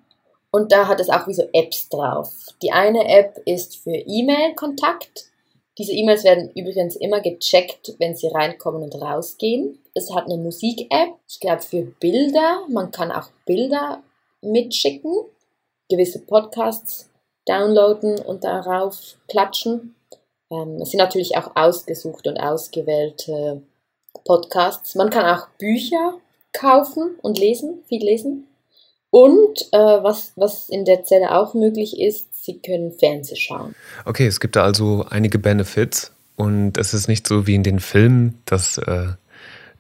Und 0.51 0.73
da 0.73 0.89
hat 0.89 1.01
es 1.01 1.11
auch 1.11 1.27
wie 1.27 1.35
so 1.35 1.45
Apps 1.53 1.89
drauf. 1.89 2.33
Die 2.63 2.73
eine 2.73 3.09
App 3.09 3.41
ist 3.45 3.77
für 3.77 3.95
E-Mail-Kontakt. 3.95 5.27
Diese 5.79 5.93
E-Mails 5.93 6.25
werden 6.25 6.51
übrigens 6.55 6.97
immer 6.97 7.21
gecheckt, 7.21 7.95
wenn 7.99 8.17
sie 8.17 8.29
reinkommen 8.29 8.83
und 8.83 8.95
rausgehen. 8.95 9.79
Es 9.95 10.15
hat 10.15 10.25
eine 10.25 10.39
Musik-App, 10.39 11.11
ich 11.29 11.41
glaube 11.41 11.63
für 11.63 11.83
Bilder. 11.83 12.63
Man 12.69 12.91
kann 12.91 13.13
auch 13.13 13.29
Bilder 13.45 14.03
mitschicken, 14.41 15.13
gewisse 15.91 16.21
Podcasts 16.21 17.11
downloaden 17.47 18.19
und 18.21 18.45
darauf 18.45 19.17
klatschen. 19.29 19.96
Ähm, 20.51 20.81
es 20.81 20.91
sind 20.91 20.99
natürlich 20.99 21.37
auch 21.37 21.55
ausgesuchte 21.55 22.31
und 22.31 22.39
ausgewählte 22.39 23.63
Podcasts. 24.25 24.95
Man 24.95 25.11
kann 25.11 25.27
auch 25.27 25.49
Bücher 25.59 26.15
kaufen 26.53 27.17
und 27.23 27.39
lesen, 27.39 27.83
viel 27.89 28.03
lesen. 28.03 28.47
Und 29.11 29.69
äh, 29.73 29.79
was, 29.79 30.33
was 30.37 30.69
in 30.69 30.85
der 30.85 31.05
Zelle 31.05 31.35
auch 31.35 31.55
möglich 31.55 32.01
ist, 32.01 32.45
Sie 32.45 32.59
können 32.59 32.93
Fernsehen 32.93 33.37
schauen. 33.37 33.75
Okay, 34.05 34.27
es 34.27 34.41
gibt 34.41 34.57
da 34.57 34.63
also 34.63 35.05
einige 35.09 35.39
Benefits 35.39 36.13
und 36.37 36.79
es 36.79 36.95
ist 36.95 37.09
nicht 37.09 37.27
so 37.27 37.47
wie 37.47 37.55
in 37.55 37.63
den 37.63 37.81
Filmen, 37.81 38.41
dass 38.45 38.79
äh, 38.79 39.15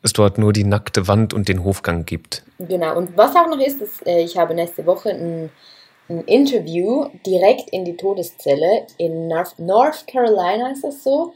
es 0.02 0.12
dort 0.12 0.38
nur 0.38 0.52
die 0.52 0.64
nackte 0.64 1.06
Wand 1.06 1.34
und 1.34 1.48
den 1.48 1.64
Hofgang 1.64 2.04
gibt. 2.06 2.42
Genau, 2.58 2.96
und 2.96 3.16
was 3.16 3.36
auch 3.36 3.48
noch 3.48 3.60
ist, 3.60 3.80
ist 3.82 4.06
äh, 4.06 4.22
ich 4.22 4.36
habe 4.36 4.54
nächste 4.54 4.86
Woche 4.86 5.10
ein 5.10 5.50
ein 6.08 6.24
Interview 6.24 7.06
direkt 7.26 7.70
in 7.70 7.84
die 7.84 7.96
Todeszelle 7.96 8.86
in 8.98 9.28
North 9.28 10.06
Carolina 10.06 10.70
ist 10.72 10.84
das 10.84 11.02
so. 11.02 11.32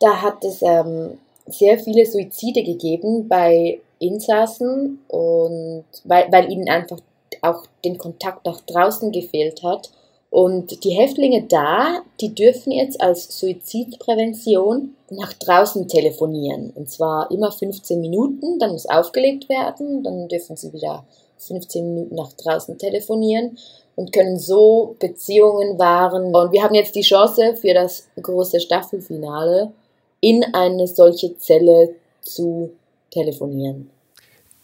Da 0.00 0.22
hat 0.22 0.44
es 0.44 0.62
ähm, 0.62 1.18
sehr 1.46 1.78
viele 1.78 2.06
Suizide 2.06 2.62
gegeben 2.62 3.28
bei 3.28 3.80
Insassen 3.98 5.00
und 5.08 5.84
weil, 6.04 6.30
weil 6.30 6.50
ihnen 6.50 6.68
einfach 6.68 6.98
auch 7.42 7.64
den 7.84 7.98
Kontakt 7.98 8.44
nach 8.46 8.60
draußen 8.62 9.12
gefehlt 9.12 9.62
hat. 9.62 9.90
Und 10.28 10.84
die 10.84 10.90
Häftlinge 10.90 11.44
da, 11.44 12.02
die 12.20 12.34
dürfen 12.34 12.72
jetzt 12.72 13.00
als 13.00 13.38
Suizidprävention 13.38 14.94
nach 15.08 15.32
draußen 15.32 15.88
telefonieren. 15.88 16.72
Und 16.74 16.90
zwar 16.90 17.30
immer 17.30 17.52
15 17.52 18.00
Minuten, 18.00 18.58
dann 18.58 18.72
muss 18.72 18.86
aufgelegt 18.86 19.48
werden, 19.48 20.02
dann 20.02 20.28
dürfen 20.28 20.56
sie 20.56 20.72
wieder 20.72 21.04
15 21.38 21.94
Minuten 21.94 22.14
nach 22.14 22.32
draußen 22.32 22.78
telefonieren 22.78 23.58
und 23.94 24.12
können 24.12 24.38
so 24.38 24.96
Beziehungen 24.98 25.78
wahren. 25.78 26.34
Und 26.34 26.52
wir 26.52 26.62
haben 26.62 26.74
jetzt 26.74 26.94
die 26.94 27.02
Chance 27.02 27.56
für 27.56 27.74
das 27.74 28.08
große 28.20 28.60
Staffelfinale 28.60 29.72
in 30.20 30.44
eine 30.54 30.86
solche 30.86 31.36
Zelle 31.38 31.94
zu 32.22 32.70
telefonieren. 33.10 33.90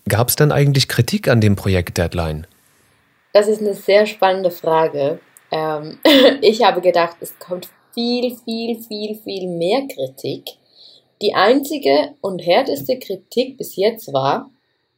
Gab 0.09 0.29
es 0.29 0.37
denn 0.37 0.53
eigentlich 0.53 0.89
Kritik 0.89 1.29
an 1.29 1.41
dem 1.41 1.57
Projekt 1.57 1.99
Deadline? 1.99 2.47
Das 3.33 3.49
ist 3.49 3.61
eine 3.61 3.75
sehr 3.75 4.07
spannende 4.07 4.51
Frage. 4.51 5.21
Ähm, 5.51 5.99
ich 6.43 6.63
habe 6.65 6.81
gedacht, 6.81 7.17
es 7.21 7.39
kommt 7.39 7.69
viel, 7.95 8.37
viel, 8.45 8.81
viel, 8.83 9.15
viel 9.17 9.49
mehr 9.49 9.87
Kritik. 9.87 10.45
Die 11.21 11.35
einzige 11.35 12.15
und 12.21 12.41
härteste 12.41 12.99
Kritik 12.99 13.57
bis 13.57 13.77
jetzt 13.77 14.13
war, 14.13 14.51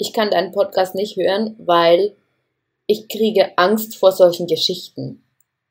ich 0.04 0.12
kann 0.12 0.30
deinen 0.30 0.52
Podcast 0.52 0.94
nicht 0.94 1.16
hören, 1.16 1.56
weil 1.58 2.14
ich 2.86 3.08
kriege 3.08 3.56
Angst 3.56 3.96
vor 3.96 4.12
solchen 4.12 4.46
Geschichten. 4.46 5.22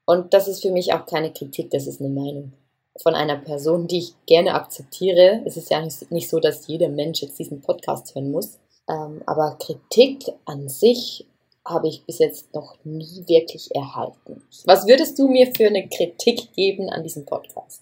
Und 0.06 0.34
das 0.34 0.48
ist 0.48 0.64
für 0.64 0.72
mich 0.72 0.92
auch 0.92 1.06
keine 1.06 1.32
Kritik, 1.32 1.70
das 1.70 1.86
ist 1.86 2.02
eine 2.02 2.10
Meinung 2.10 2.54
von 3.02 3.14
einer 3.14 3.38
Person, 3.38 3.88
die 3.88 4.00
ich 4.00 4.14
gerne 4.26 4.56
akzeptiere. 4.56 5.42
Es 5.46 5.56
ist 5.56 5.70
ja 5.70 5.88
nicht 6.10 6.30
so, 6.30 6.40
dass 6.40 6.68
jeder 6.68 6.90
Mensch 6.90 7.22
jetzt 7.22 7.38
diesen 7.38 7.62
Podcast 7.62 8.14
hören 8.16 8.32
muss. 8.32 8.58
Ähm, 8.90 9.22
aber 9.28 9.56
Kritik 9.60 10.26
an 10.46 10.68
sich 10.68 11.26
habe 11.66 11.88
ich 11.88 12.04
bis 12.06 12.20
jetzt 12.20 12.54
noch 12.54 12.76
nie 12.84 13.24
wirklich 13.28 13.74
erhalten. 13.74 14.42
Was 14.66 14.88
würdest 14.88 15.18
du 15.18 15.28
mir 15.28 15.52
für 15.56 15.68
eine 15.68 15.88
Kritik 15.88 16.52
geben 16.54 16.90
an 16.90 17.04
diesem 17.04 17.26
Podcast? 17.26 17.82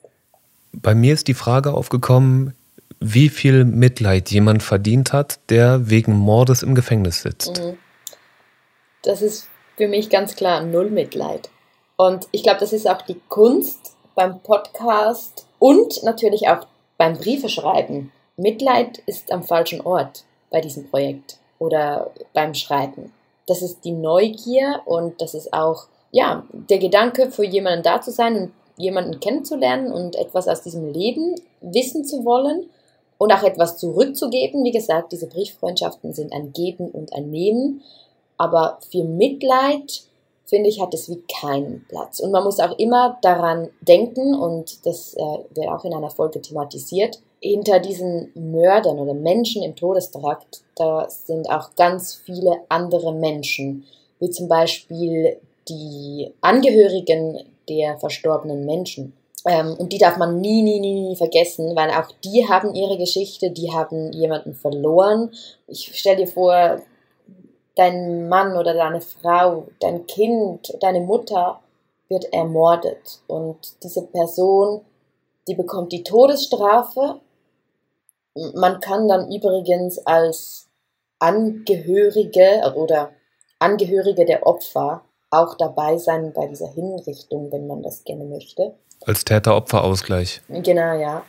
Bei 0.74 0.96
mir 0.96 1.14
ist 1.14 1.28
die 1.28 1.34
Frage 1.34 1.74
aufgekommen, 1.74 2.54
wie 3.00 3.30
viel 3.30 3.66
Mitleid 3.66 4.30
jemand 4.32 4.64
verdient 4.64 5.14
hat, 5.14 5.40
der 5.50 5.90
wegen 5.90 6.14
Mordes 6.14 6.64
im 6.64 6.76
Gefängnis 6.76 7.22
sitzt. 7.22 7.62
Mhm. 7.62 7.78
Das 9.04 9.22
ist 9.22 9.48
für 9.78 9.88
mich 9.88 10.10
ganz 10.10 10.36
klar 10.36 10.64
null 10.64 10.90
Mitleid. 10.90 11.50
Und 11.98 12.28
ich 12.32 12.44
glaube, 12.44 12.60
das 12.60 12.74
ist 12.74 12.88
auch 12.88 13.02
die 13.02 13.20
Kunst 13.30 13.96
beim 14.16 14.40
Podcast 14.42 15.48
und 15.60 16.04
natürlich 16.04 16.48
auch 16.48 16.68
beim 16.98 17.18
Briefeschreiben. 17.18 18.12
Mitleid 18.38 19.00
ist 19.06 19.32
am 19.32 19.44
falschen 19.44 19.82
Ort 19.82 20.24
bei 20.50 20.62
diesem 20.62 20.90
Projekt 20.90 21.38
oder 21.60 22.12
beim 22.34 22.54
Schreiben. 22.54 23.12
Das 23.48 23.62
ist 23.62 23.84
die 23.86 23.92
Neugier 23.92 24.82
und 24.86 25.22
das 25.22 25.34
ist 25.34 25.54
auch 25.54 25.88
ja, 26.12 26.44
der 26.52 26.78
Gedanke, 26.78 27.32
für 27.32 27.46
jemanden 27.46 27.84
da 27.84 28.02
zu 28.02 28.12
sein 28.12 28.36
und 28.36 28.52
jemanden 28.78 29.20
kennenzulernen 29.20 29.92
und 29.92 30.16
etwas 30.16 30.48
aus 30.48 30.62
diesem 30.62 30.92
Leben 30.92 31.36
wissen 31.62 32.06
zu 32.06 32.26
wollen 32.26 32.70
und 33.22 33.32
auch 33.32 33.44
etwas 33.44 33.78
zurückzugeben. 33.78 34.64
Wie 34.64 34.72
gesagt, 34.72 35.12
diese 35.12 35.28
Brieffreundschaften 35.28 36.12
sind 36.12 36.34
ein 36.34 36.54
Geben 36.54 36.90
und 36.90 37.14
ein 37.14 37.30
Nehmen, 37.30 37.84
aber 38.36 38.80
für 38.90 39.04
Mitleid 39.04 40.02
finde 40.46 40.70
ich, 40.70 40.82
hat 40.82 40.96
es 40.96 41.08
wie 41.08 41.22
keinen 41.32 41.86
Platz. 41.88 42.20
Und 42.20 42.32
man 42.32 42.44
muss 42.44 42.60
auch 42.60 42.76
immer 42.80 43.20
daran 43.22 43.70
denken, 43.82 44.34
und 44.34 44.84
das 44.88 45.14
äh, 45.14 45.22
wird 45.54 45.68
auch 45.68 45.86
in 45.86 45.94
einer 45.94 46.10
Folge 46.10 46.42
thematisiert, 46.42 47.22
hinter 47.40 47.80
diesen 47.80 48.32
Mördern 48.34 48.98
oder 48.98 49.14
Menschen 49.14 49.62
im 49.62 49.76
Todestrakt, 49.76 50.64
da 50.76 51.08
sind 51.08 51.48
auch 51.48 51.76
ganz 51.76 52.16
viele 52.26 52.62
andere 52.70 53.14
Menschen, 53.14 53.86
wie 54.20 54.32
zum 54.32 54.48
Beispiel 54.48 55.38
die 55.70 56.32
Angehörigen 56.42 57.38
der 57.70 58.00
verstorbenen 58.00 58.66
Menschen. 58.66 59.14
Ähm, 59.46 59.76
und 59.78 59.92
die 59.92 59.98
darf 59.98 60.18
man 60.18 60.40
nie, 60.40 60.62
nie, 60.62 60.80
nie, 60.80 61.02
nie 61.10 61.16
vergessen, 61.16 61.76
weil 61.76 61.90
auch 61.90 62.12
die 62.24 62.48
haben 62.48 62.76
ihre 62.76 62.98
Geschichte, 62.98 63.50
die 63.52 63.72
haben 63.72 64.12
jemanden 64.14 64.54
verloren. 64.54 65.32
Ich 65.68 65.98
stelle 65.98 66.18
dir 66.18 66.28
vor, 66.28 66.82
dein 67.76 68.30
Mann 68.30 68.56
oder 68.56 68.74
deine 68.74 69.02
Frau, 69.02 69.68
dein 69.80 70.06
Kind, 70.06 70.74
deine 70.82 71.02
Mutter 71.02 71.60
wird 72.10 72.32
ermordet 72.34 73.22
und 73.28 73.58
diese 73.84 74.04
Person, 74.04 74.82
die 75.48 75.56
bekommt 75.56 75.92
die 75.92 76.04
Todesstrafe. 76.04 77.22
Man 78.54 78.80
kann 78.82 79.08
dann 79.08 79.32
übrigens 79.32 79.98
als 80.06 80.68
Angehörige 81.20 82.74
oder 82.76 83.12
Angehörige 83.60 84.26
der 84.26 84.46
Opfer 84.46 85.04
auch 85.32 85.56
dabei 85.58 85.98
sein 85.98 86.34
bei 86.34 86.48
dieser 86.48 86.72
Hinrichtung, 86.74 87.52
wenn 87.52 87.68
man 87.68 87.82
das 87.82 88.04
gerne 88.04 88.26
möchte. 88.26 88.76
Als 89.06 89.26
Täter-Opfer-Ausgleich. 89.26 90.42
Genau, 90.50 91.00
ja. 91.00 91.24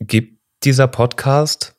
Gibt 0.00 0.40
dieser 0.64 0.88
Podcast 0.88 1.76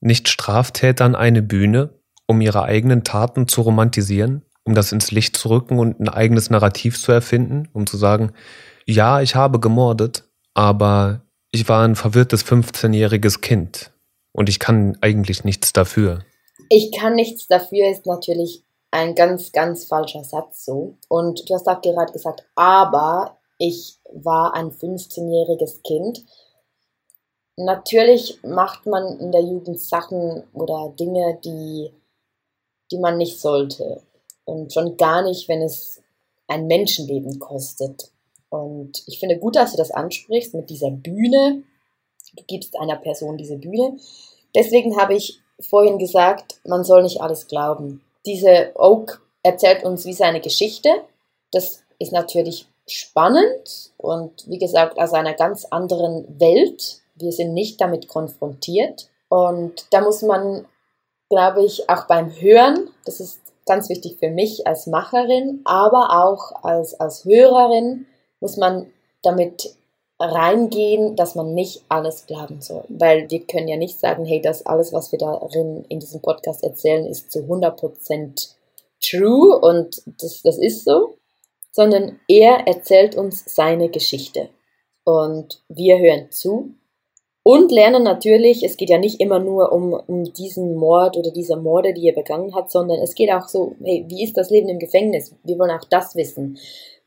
nicht 0.00 0.28
Straftätern 0.28 1.14
eine 1.14 1.40
Bühne? 1.40 1.98
um 2.28 2.40
ihre 2.40 2.62
eigenen 2.62 3.02
Taten 3.02 3.48
zu 3.48 3.62
romantisieren, 3.62 4.42
um 4.62 4.74
das 4.74 4.92
ins 4.92 5.10
Licht 5.10 5.36
zu 5.36 5.48
rücken 5.48 5.78
und 5.78 5.98
ein 5.98 6.08
eigenes 6.08 6.50
Narrativ 6.50 7.00
zu 7.00 7.10
erfinden, 7.10 7.68
um 7.72 7.86
zu 7.86 7.96
sagen, 7.96 8.32
ja, 8.86 9.22
ich 9.22 9.34
habe 9.34 9.58
gemordet, 9.58 10.24
aber 10.54 11.22
ich 11.50 11.68
war 11.68 11.84
ein 11.84 11.96
verwirrtes 11.96 12.44
15-jähriges 12.44 13.40
Kind 13.40 13.92
und 14.32 14.48
ich 14.48 14.58
kann 14.58 14.98
eigentlich 15.00 15.42
nichts 15.44 15.72
dafür. 15.72 16.24
Ich 16.68 16.92
kann 16.96 17.14
nichts 17.14 17.48
dafür 17.48 17.90
ist 17.90 18.04
natürlich 18.04 18.62
ein 18.90 19.14
ganz, 19.14 19.52
ganz 19.52 19.84
falscher 19.84 20.24
Satz 20.24 20.64
so. 20.64 20.96
Und 21.08 21.48
du 21.48 21.54
hast 21.54 21.68
auch 21.68 21.80
gerade 21.80 22.12
gesagt, 22.12 22.44
aber 22.54 23.38
ich 23.58 23.98
war 24.12 24.54
ein 24.54 24.70
15-jähriges 24.70 25.82
Kind. 25.82 26.24
Natürlich 27.56 28.40
macht 28.44 28.86
man 28.86 29.18
in 29.18 29.32
der 29.32 29.42
Jugend 29.42 29.80
Sachen 29.80 30.44
oder 30.52 30.94
Dinge, 30.96 31.38
die 31.44 31.92
die 32.90 32.98
man 32.98 33.18
nicht 33.18 33.40
sollte. 33.40 34.02
Und 34.44 34.72
schon 34.72 34.96
gar 34.96 35.22
nicht, 35.22 35.48
wenn 35.48 35.62
es 35.62 36.02
ein 36.46 36.66
Menschenleben 36.66 37.38
kostet. 37.38 38.10
Und 38.48 39.02
ich 39.06 39.18
finde 39.18 39.38
gut, 39.38 39.56
dass 39.56 39.72
du 39.72 39.76
das 39.76 39.90
ansprichst 39.90 40.54
mit 40.54 40.70
dieser 40.70 40.90
Bühne. 40.90 41.62
Du 42.34 42.44
gibst 42.46 42.78
einer 42.78 42.96
Person 42.96 43.36
diese 43.36 43.58
Bühne. 43.58 43.98
Deswegen 44.54 44.96
habe 44.96 45.14
ich 45.14 45.40
vorhin 45.60 45.98
gesagt, 45.98 46.60
man 46.64 46.84
soll 46.84 47.02
nicht 47.02 47.20
alles 47.20 47.46
glauben. 47.48 48.02
Diese 48.28 48.72
Oak 48.74 49.22
erzählt 49.42 49.84
uns 49.84 50.04
wie 50.04 50.12
seine 50.12 50.40
Geschichte. 50.40 50.90
Das 51.50 51.82
ist 51.98 52.12
natürlich 52.12 52.68
spannend 52.86 53.92
und 53.96 54.48
wie 54.48 54.58
gesagt 54.58 54.98
aus 54.98 55.14
einer 55.14 55.34
ganz 55.34 55.64
anderen 55.64 56.38
Welt. 56.38 57.00
Wir 57.14 57.32
sind 57.32 57.54
nicht 57.54 57.80
damit 57.80 58.06
konfrontiert. 58.08 59.08
Und 59.28 59.86
da 59.90 60.02
muss 60.02 60.22
man 60.22 60.66
glaube 61.28 61.64
ich, 61.64 61.88
auch 61.88 62.06
beim 62.06 62.30
Hören, 62.40 62.90
das 63.04 63.20
ist 63.20 63.40
ganz 63.66 63.88
wichtig 63.88 64.16
für 64.18 64.30
mich 64.30 64.66
als 64.66 64.86
Macherin, 64.86 65.60
aber 65.64 66.24
auch 66.24 66.64
als, 66.64 66.98
als 66.98 67.24
Hörerin 67.24 68.06
muss 68.40 68.56
man 68.56 68.90
damit 69.22 69.74
reingehen, 70.18 71.16
dass 71.16 71.34
man 71.34 71.54
nicht 71.54 71.84
alles 71.88 72.26
glauben 72.26 72.60
soll. 72.60 72.84
Weil 72.88 73.30
wir 73.30 73.40
können 73.40 73.68
ja 73.68 73.76
nicht 73.76 73.98
sagen, 73.98 74.24
hey, 74.24 74.40
das 74.40 74.66
alles, 74.66 74.92
was 74.92 75.12
wir 75.12 75.18
darin 75.18 75.84
in 75.88 76.00
diesem 76.00 76.20
Podcast 76.20 76.64
erzählen, 76.64 77.06
ist 77.06 77.30
zu 77.30 77.40
100% 77.40 78.54
true 79.00 79.58
und 79.58 80.02
das, 80.20 80.42
das 80.42 80.58
ist 80.58 80.84
so, 80.84 81.18
sondern 81.70 82.18
er 82.26 82.66
erzählt 82.66 83.14
uns 83.14 83.44
seine 83.46 83.88
Geschichte. 83.88 84.48
Und 85.04 85.62
wir 85.68 85.98
hören 85.98 86.30
zu 86.30 86.74
und 87.42 87.72
lernen 87.72 88.02
natürlich, 88.02 88.62
es 88.62 88.76
geht 88.76 88.90
ja 88.90 88.98
nicht 88.98 89.20
immer 89.20 89.38
nur 89.38 89.72
um, 89.72 89.94
um 89.94 90.24
diesen 90.24 90.74
Mord 90.74 91.16
oder 91.16 91.30
diese 91.30 91.56
Morde, 91.56 91.94
die 91.94 92.06
er 92.06 92.14
begangen 92.14 92.54
hat, 92.54 92.70
sondern 92.70 92.98
es 92.98 93.14
geht 93.14 93.32
auch 93.32 93.48
so, 93.48 93.74
hey, 93.82 94.04
wie 94.08 94.22
ist 94.22 94.36
das 94.36 94.50
Leben 94.50 94.68
im 94.68 94.78
Gefängnis? 94.78 95.34
Wir 95.44 95.58
wollen 95.58 95.70
auch 95.70 95.84
das 95.88 96.14
wissen. 96.14 96.58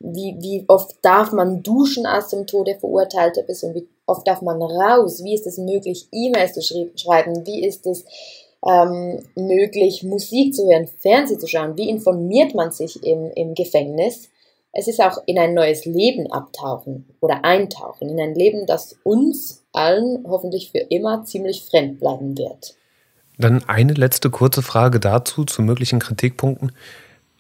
Wie, 0.04 0.36
wie 0.40 0.66
oft 0.68 0.96
darf 1.02 1.32
man 1.32 1.64
duschen, 1.64 2.06
als 2.06 2.30
zum 2.30 2.48
Tode 2.48 2.76
verurteilt 2.80 3.38
bist 3.48 3.64
und 3.64 3.76
wie 3.76 3.88
oft 4.06 4.28
darf 4.28 4.42
man 4.42 4.62
raus? 4.62 5.24
Wie 5.24 5.34
ist 5.34 5.48
es 5.48 5.58
möglich, 5.58 6.08
E-Mails 6.12 6.54
zu 6.54 6.62
schreiben? 6.96 7.46
Wie 7.46 7.66
ist 7.66 7.86
es 7.86 8.06
ähm, 8.68 9.24
möglich, 9.36 10.04
Musik 10.04 10.54
zu 10.54 10.68
hören, 10.68 10.88
Fernsehen 11.00 11.40
zu 11.40 11.48
schauen? 11.48 11.78
Wie 11.78 11.90
informiert 11.90 12.56
man 12.56 12.72
sich 12.72 13.04
im, 13.04 13.32
im 13.36 13.54
Gefängnis? 13.54 14.30
Es 14.74 14.88
ist 14.88 15.02
auch 15.02 15.18
in 15.26 15.38
ein 15.38 15.54
neues 15.54 15.86
Leben 15.86 16.32
abtauchen 16.32 17.06
oder 17.20 17.44
eintauchen, 17.44 18.10
in 18.10 18.20
ein 18.22 18.36
Leben, 18.36 18.66
das 18.66 18.98
uns 19.04 19.64
allen 19.74 20.24
hoffentlich 20.28 20.72
für 20.72 20.80
immer 20.80 21.26
ziemlich 21.26 21.64
fremd 21.64 22.00
bleiben 22.00 22.38
wird. 22.38 22.76
Dann 23.38 23.64
eine 23.68 23.94
letzte 23.94 24.30
kurze 24.30 24.62
Frage 24.62 25.00
dazu 25.00 25.44
zu 25.44 25.62
möglichen 25.62 26.00
Kritikpunkten. 26.00 26.72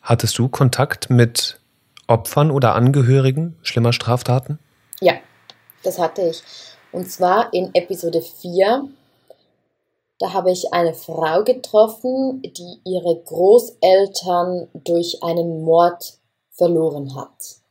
Hattest 0.01 0.37
du 0.37 0.49
Kontakt 0.49 1.09
mit 1.09 1.60
Opfern 2.11 2.51
oder 2.51 2.75
Angehörigen 2.75 3.57
schlimmer 3.61 3.93
Straftaten? 3.93 4.59
Ja, 4.99 5.13
das 5.83 5.97
hatte 5.97 6.21
ich. 6.23 6.43
Und 6.91 7.09
zwar 7.09 7.53
in 7.53 7.73
Episode 7.73 8.21
4. 8.21 8.87
Da 10.19 10.33
habe 10.33 10.51
ich 10.51 10.73
eine 10.73 10.93
Frau 10.93 11.43
getroffen, 11.43 12.41
die 12.41 12.79
ihre 12.83 13.15
Großeltern 13.25 14.67
durch 14.73 15.23
einen 15.23 15.63
Mord 15.63 16.19
verloren 16.51 17.15
hat. 17.15 17.61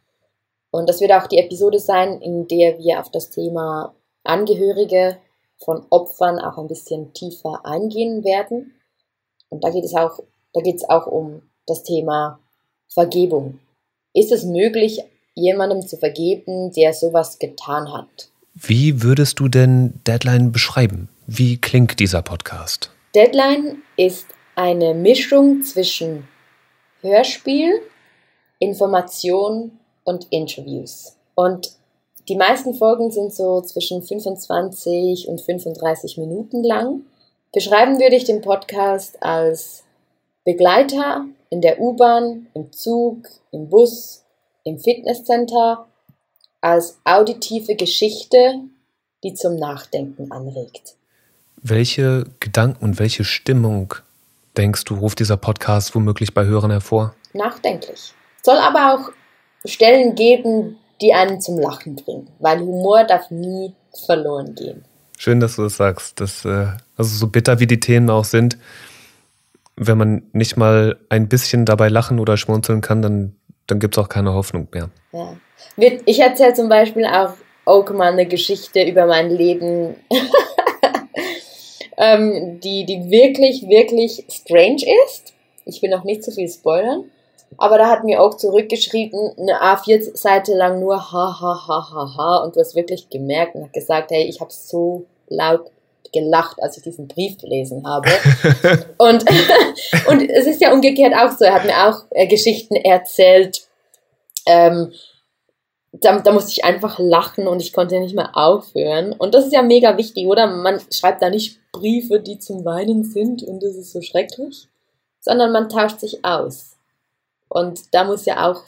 Und 0.70 0.88
das 0.88 1.00
wird 1.00 1.12
auch 1.12 1.26
die 1.26 1.38
Episode 1.38 1.78
sein, 1.78 2.20
in 2.20 2.48
der 2.48 2.78
wir 2.78 3.00
auf 3.00 3.10
das 3.10 3.30
Thema 3.30 3.94
Angehörige 4.24 5.18
von 5.58 5.86
Opfern 5.90 6.38
auch 6.38 6.58
ein 6.58 6.68
bisschen 6.68 7.12
tiefer 7.12 7.64
eingehen 7.64 8.24
werden. 8.24 8.74
Und 9.48 9.64
da 9.64 9.70
geht 9.70 9.84
es 9.84 9.94
auch, 9.94 10.18
da 10.54 10.60
geht 10.60 10.76
es 10.76 10.88
auch 10.88 11.06
um 11.06 11.42
das 11.66 11.82
Thema 11.82 12.40
Vergebung. 12.88 13.60
Ist 14.12 14.32
es 14.32 14.44
möglich, 14.44 15.00
jemandem 15.34 15.86
zu 15.86 15.96
vergeben, 15.96 16.72
der 16.72 16.92
sowas 16.92 17.38
getan 17.38 17.92
hat? 17.92 18.28
Wie 18.54 19.02
würdest 19.02 19.38
du 19.38 19.48
denn 19.48 20.00
Deadline 20.06 20.50
beschreiben? 20.50 21.08
Wie 21.26 21.58
klingt 21.58 22.00
dieser 22.00 22.20
Podcast? 22.20 22.90
Deadline 23.14 23.82
ist 23.96 24.26
eine 24.56 24.94
Mischung 24.94 25.62
zwischen 25.62 26.26
Hörspiel, 27.02 27.80
Information 28.58 29.78
und 30.02 30.26
Interviews. 30.30 31.16
Und 31.36 31.70
die 32.28 32.36
meisten 32.36 32.74
Folgen 32.74 33.12
sind 33.12 33.32
so 33.32 33.60
zwischen 33.60 34.02
25 34.02 35.28
und 35.28 35.40
35 35.40 36.18
Minuten 36.18 36.64
lang. 36.64 37.02
Beschreiben 37.52 38.00
würde 38.00 38.16
ich 38.16 38.24
den 38.24 38.40
Podcast 38.40 39.22
als 39.22 39.84
Begleiter 40.44 41.26
in 41.50 41.60
der 41.60 41.80
U-Bahn, 41.80 42.46
im 42.54 42.72
Zug, 42.72 43.28
im 43.50 43.68
Bus, 43.68 44.24
im 44.64 44.78
Fitnesscenter, 44.78 45.86
als 46.60 46.98
auditive 47.04 47.74
Geschichte, 47.74 48.60
die 49.24 49.34
zum 49.34 49.56
Nachdenken 49.56 50.30
anregt. 50.30 50.94
Welche 51.62 52.24
Gedanken 52.38 52.84
und 52.84 52.98
welche 52.98 53.24
Stimmung, 53.24 53.94
denkst 54.56 54.84
du, 54.84 54.94
ruft 54.94 55.18
dieser 55.18 55.36
Podcast 55.36 55.94
womöglich 55.94 56.32
bei 56.32 56.44
Hörern 56.44 56.70
hervor? 56.70 57.14
Nachdenklich. 57.32 58.14
Soll 58.42 58.56
aber 58.56 58.94
auch 58.94 59.12
Stellen 59.64 60.14
geben, 60.14 60.78
die 61.02 61.12
einen 61.12 61.40
zum 61.40 61.58
Lachen 61.58 61.96
bringen, 61.96 62.28
weil 62.38 62.60
Humor 62.60 63.04
darf 63.04 63.30
nie 63.30 63.74
verloren 64.06 64.54
gehen. 64.54 64.84
Schön, 65.18 65.40
dass 65.40 65.56
du 65.56 65.62
das 65.64 65.76
sagst. 65.76 66.20
Das, 66.20 66.44
äh, 66.44 66.68
also 66.96 67.16
so 67.16 67.26
bitter 67.26 67.60
wie 67.60 67.66
die 67.66 67.80
Themen 67.80 68.08
auch 68.08 68.24
sind, 68.24 68.56
wenn 69.82 69.96
man 69.96 70.22
nicht 70.32 70.58
mal 70.58 70.98
ein 71.08 71.28
bisschen 71.28 71.64
dabei 71.64 71.88
lachen 71.88 72.20
oder 72.20 72.36
schmunzeln 72.36 72.82
kann, 72.82 73.00
dann, 73.00 73.36
dann 73.66 73.78
gibt 73.78 73.96
es 73.96 74.02
auch 74.02 74.10
keine 74.10 74.34
Hoffnung 74.34 74.68
mehr. 74.72 74.90
Ja. 75.12 75.32
Ich 76.04 76.20
erzähle 76.20 76.52
zum 76.52 76.68
Beispiel 76.68 77.06
auch 77.06 77.32
auch 77.64 77.88
mal 77.90 78.12
eine 78.12 78.26
Geschichte 78.26 78.82
über 78.82 79.06
mein 79.06 79.30
Leben, 79.30 79.96
ähm, 81.96 82.60
die, 82.60 82.84
die 82.84 83.10
wirklich, 83.10 83.62
wirklich 83.68 84.24
strange 84.28 84.84
ist. 85.06 85.32
Ich 85.64 85.80
will 85.80 85.90
noch 85.90 86.04
nicht 86.04 86.24
zu 86.24 86.32
viel 86.32 86.48
spoilern. 86.48 87.04
Aber 87.58 87.78
da 87.78 87.88
hat 87.88 88.04
mir 88.04 88.22
auch 88.22 88.36
zurückgeschrieben, 88.36 89.32
eine 89.38 89.60
A4-Seite 89.60 90.54
lang 90.54 90.80
nur 90.80 90.96
ha, 91.12 91.40
ha, 91.40 91.66
ha, 91.66 91.90
ha, 91.92 92.16
ha. 92.16 92.44
Und 92.44 92.56
du 92.56 92.60
hast 92.60 92.74
wirklich 92.74 93.08
gemerkt 93.08 93.54
und 93.54 93.64
hat 93.64 93.72
gesagt, 93.72 94.10
hey, 94.10 94.24
ich 94.24 94.40
habe 94.40 94.52
so 94.52 95.06
laut 95.28 95.70
gelacht, 96.12 96.62
als 96.62 96.76
ich 96.76 96.82
diesen 96.82 97.08
Brief 97.08 97.38
gelesen 97.38 97.86
habe. 97.86 98.08
und, 98.98 99.24
und 100.08 100.30
es 100.30 100.46
ist 100.46 100.60
ja 100.60 100.72
umgekehrt 100.72 101.14
auch 101.14 101.30
so. 101.30 101.44
Er 101.44 101.54
hat 101.54 101.64
mir 101.64 101.88
auch 101.88 102.04
äh, 102.10 102.26
Geschichten 102.26 102.76
erzählt, 102.76 103.62
ähm, 104.46 104.92
da, 105.92 106.20
da 106.20 106.32
musste 106.32 106.52
ich 106.52 106.64
einfach 106.64 106.98
lachen 106.98 107.48
und 107.48 107.60
ich 107.60 107.72
konnte 107.72 107.98
nicht 107.98 108.14
mehr 108.14 108.36
aufhören. 108.36 109.12
Und 109.12 109.34
das 109.34 109.46
ist 109.46 109.52
ja 109.52 109.62
mega 109.62 109.96
wichtig, 109.96 110.26
oder? 110.26 110.46
Man 110.46 110.80
schreibt 110.92 111.22
da 111.22 111.30
nicht 111.30 111.58
Briefe, 111.72 112.20
die 112.20 112.38
zum 112.38 112.64
Weinen 112.64 113.04
sind 113.04 113.42
und 113.42 113.62
das 113.62 113.74
ist 113.74 113.92
so 113.92 114.00
schrecklich, 114.00 114.68
sondern 115.20 115.52
man 115.52 115.68
tauscht 115.68 116.00
sich 116.00 116.24
aus. 116.24 116.76
Und 117.48 117.92
da 117.92 118.04
muss 118.04 118.26
ja 118.26 118.50
auch 118.50 118.62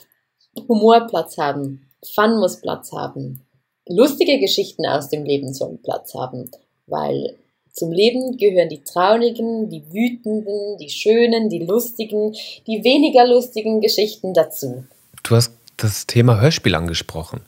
Humor 0.67 1.07
Platz 1.07 1.37
haben, 1.37 1.89
Fun 2.13 2.37
muss 2.37 2.59
Platz 2.59 2.91
haben, 2.91 3.45
lustige 3.87 4.39
Geschichten 4.39 4.85
aus 4.85 5.09
dem 5.09 5.23
Leben 5.23 5.53
sollen 5.53 5.81
Platz 5.81 6.13
haben, 6.13 6.51
weil 6.87 7.35
zum 7.71 7.91
Leben 7.91 8.37
gehören 8.37 8.69
die 8.69 8.83
traurigen, 8.83 9.69
die 9.69 9.83
wütenden, 9.91 10.77
die 10.77 10.89
schönen, 10.89 11.49
die 11.49 11.59
lustigen, 11.59 12.33
die 12.67 12.83
weniger 12.83 13.25
lustigen 13.25 13.81
Geschichten 13.81 14.33
dazu. 14.33 14.85
Du 15.23 15.35
hast 15.35 15.53
das 15.77 16.05
Thema 16.05 16.39
Hörspiel 16.39 16.75
angesprochen. 16.75 17.41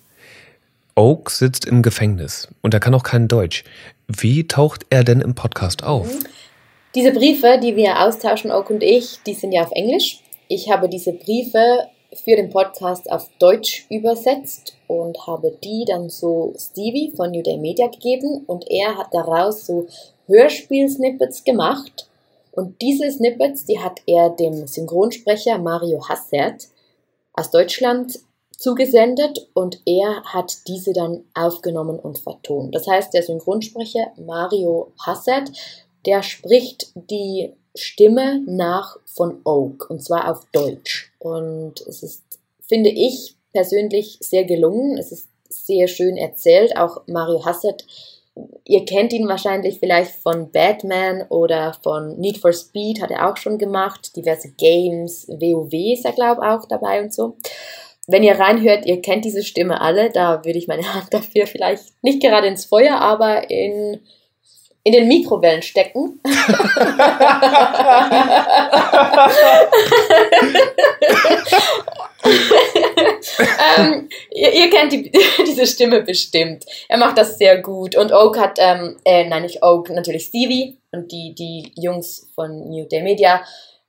Oak 0.95 1.29
sitzt 1.29 1.65
im 1.65 1.81
Gefängnis 1.81 2.47
und 2.61 2.73
er 2.73 2.79
kann 2.79 2.95
auch 2.95 3.03
kein 3.03 3.27
Deutsch. 3.27 3.63
Wie 4.07 4.47
taucht 4.47 4.85
er 4.89 5.03
denn 5.03 5.21
im 5.21 5.35
Podcast 5.35 5.83
auf? 5.83 6.07
Mhm. 6.07 6.25
Diese 6.95 7.11
Briefe, 7.11 7.59
die 7.61 7.75
wir 7.75 7.99
austauschen, 7.99 8.51
Oak 8.51 8.69
und 8.69 8.81
ich, 8.81 9.19
die 9.27 9.33
sind 9.33 9.51
ja 9.51 9.63
auf 9.63 9.71
Englisch. 9.73 10.21
Ich 10.47 10.71
habe 10.71 10.87
diese 10.87 11.11
Briefe 11.11 11.87
für 12.17 12.35
den 12.35 12.49
Podcast 12.49 13.11
auf 13.11 13.29
Deutsch 13.39 13.85
übersetzt 13.89 14.75
und 14.87 15.27
habe 15.27 15.57
die 15.63 15.85
dann 15.87 16.09
so 16.09 16.53
Stevie 16.57 17.11
von 17.15 17.31
New 17.31 17.41
Day 17.41 17.57
Media 17.57 17.87
gegeben 17.87 18.43
und 18.47 18.69
er 18.69 18.97
hat 18.97 19.13
daraus 19.13 19.65
so 19.65 19.87
Hörspiel-Snippets 20.27 21.43
gemacht. 21.43 22.09
Und 22.51 22.81
diese 22.81 23.11
Snippets, 23.11 23.65
die 23.65 23.79
hat 23.79 24.01
er 24.07 24.29
dem 24.29 24.65
Synchronsprecher 24.65 25.57
Mario 25.57 26.07
Hassert 26.07 26.67
aus 27.33 27.51
Deutschland 27.51 28.19
zugesendet 28.57 29.49
und 29.53 29.81
er 29.85 30.23
hat 30.23 30.67
diese 30.67 30.93
dann 30.93 31.25
aufgenommen 31.33 31.99
und 31.99 32.19
vertont. 32.19 32.73
Das 32.73 32.87
heißt, 32.87 33.13
der 33.13 33.23
Synchronsprecher 33.23 34.13
Mario 34.17 34.93
Hassett, 35.05 35.51
der 36.05 36.23
spricht 36.23 36.91
die 36.95 37.53
Stimme 37.75 38.41
nach 38.45 38.97
von 39.05 39.41
Oak 39.43 39.89
und 39.89 40.01
zwar 40.01 40.31
auf 40.31 40.45
Deutsch. 40.53 41.11
Und 41.25 41.81
es 41.87 42.03
ist, 42.03 42.23
finde 42.61 42.91
ich 42.91 43.35
persönlich 43.51 44.17
sehr 44.21 44.43
gelungen. 44.43 44.97
Es 44.97 45.11
ist 45.11 45.29
sehr 45.49 45.87
schön 45.87 46.17
erzählt. 46.17 46.77
Auch 46.77 47.01
Mario 47.07 47.45
Hassett 47.45 47.85
ihr 48.65 48.85
kennt 48.85 49.13
ihn 49.13 49.27
wahrscheinlich 49.27 49.79
vielleicht 49.79 50.11
von 50.11 50.51
Batman 50.51 51.23
oder 51.29 51.73
von 51.81 52.19
Need 52.19 52.37
for 52.37 52.53
Speed, 52.53 53.01
hat 53.01 53.11
er 53.11 53.29
auch 53.29 53.37
schon 53.37 53.57
gemacht. 53.57 54.15
Diverse 54.15 54.51
Games, 54.57 55.27
WoW 55.27 55.73
ist 55.93 56.05
er, 56.05 56.11
glaube 56.11 56.41
ich, 56.43 56.47
auch 56.49 56.65
dabei 56.67 57.01
und 57.01 57.13
so. 57.13 57.37
Wenn 58.07 58.23
ihr 58.23 58.37
reinhört, 58.37 58.85
ihr 58.85 59.01
kennt 59.01 59.25
diese 59.25 59.43
Stimme 59.43 59.81
alle, 59.81 60.11
da 60.11 60.43
würde 60.45 60.59
ich 60.59 60.67
meine 60.67 60.93
Hand 60.93 61.07
dafür 61.13 61.47
vielleicht 61.47 61.93
nicht 62.03 62.21
gerade 62.21 62.47
ins 62.47 62.65
Feuer, 62.65 62.99
aber 62.99 63.49
in, 63.49 64.01
in 64.85 64.93
den 64.93 65.07
Mikrowellen 65.07 65.63
stecken. 65.63 66.21
ähm, 73.77 74.09
ihr, 74.31 74.53
ihr, 74.53 74.69
kennt 74.69 74.93
die, 74.93 75.11
diese 75.47 75.65
Stimme 75.65 76.03
bestimmt. 76.03 76.65
Er 76.87 76.99
macht 76.99 77.17
das 77.17 77.39
sehr 77.39 77.63
gut. 77.63 77.95
Und 77.97 78.13
Oak 78.13 78.37
hat, 78.37 78.59
ähm, 78.61 78.97
äh, 79.05 79.27
nein, 79.27 79.41
nicht 79.41 79.63
Oak, 79.63 79.89
natürlich 79.89 80.25
Stevie 80.25 80.77
und 80.91 81.11
die, 81.11 81.33
die 81.33 81.71
Jungs 81.75 82.27
von 82.35 82.69
New 82.69 82.85
Day 82.85 83.01
Media 83.01 83.43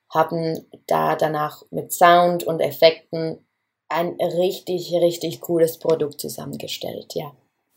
haben 0.09 0.65
da 0.87 1.15
danach 1.15 1.63
mit 1.71 1.93
Sound 1.93 2.43
und 2.45 2.61
Effekten 2.61 3.45
ein 3.91 4.17
richtig, 4.19 4.95
richtig 4.95 5.43
cooles 5.43 5.79
Produkt 5.79 6.23
zusammengestellt, 6.23 7.13
ja. 7.15 7.33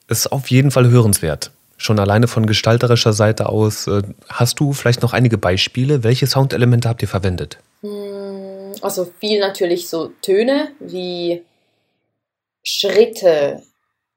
Ist 0.07 0.31
auf 0.31 0.49
jeden 0.49 0.71
Fall 0.71 0.89
hörenswert. 0.89 1.51
Schon 1.81 1.97
alleine 1.97 2.27
von 2.27 2.45
gestalterischer 2.45 3.13
Seite 3.13 3.47
aus. 3.47 3.87
Äh, 3.87 4.01
hast 4.27 4.59
du 4.59 4.73
vielleicht 4.73 5.01
noch 5.01 5.13
einige 5.13 5.37
Beispiele? 5.37 6.03
Welche 6.03 6.27
Soundelemente 6.27 6.89
habt 6.89 7.01
ihr 7.01 7.07
verwendet? 7.07 7.57
Hm, 7.79 8.73
also 8.81 9.09
viel 9.21 9.39
natürlich 9.39 9.87
so 9.87 10.09
Töne 10.21 10.71
wie 10.81 11.41
Schritte, 12.63 13.63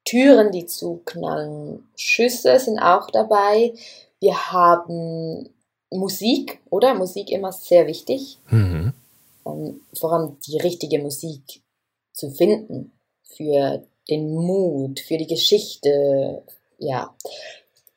Türen, 0.04 0.50
die 0.50 0.66
zuknallen, 0.66 1.88
Schüsse 1.96 2.58
sind 2.58 2.80
auch 2.80 3.08
dabei. 3.12 3.72
Wir 4.18 4.50
haben 4.50 5.48
Musik, 5.90 6.58
oder? 6.68 6.94
Musik 6.94 7.30
immer 7.30 7.52
sehr 7.52 7.86
wichtig. 7.86 8.38
Mhm. 8.50 8.92
Um, 9.44 9.80
vor 9.96 10.12
allem 10.12 10.36
die 10.48 10.58
richtige 10.58 10.98
Musik 10.98 11.62
zu 12.12 12.28
finden 12.28 12.90
für 13.22 13.84
den 14.10 14.34
Mut, 14.34 14.98
für 14.98 15.16
die 15.16 15.28
Geschichte. 15.28 16.42
Ja. 16.82 17.14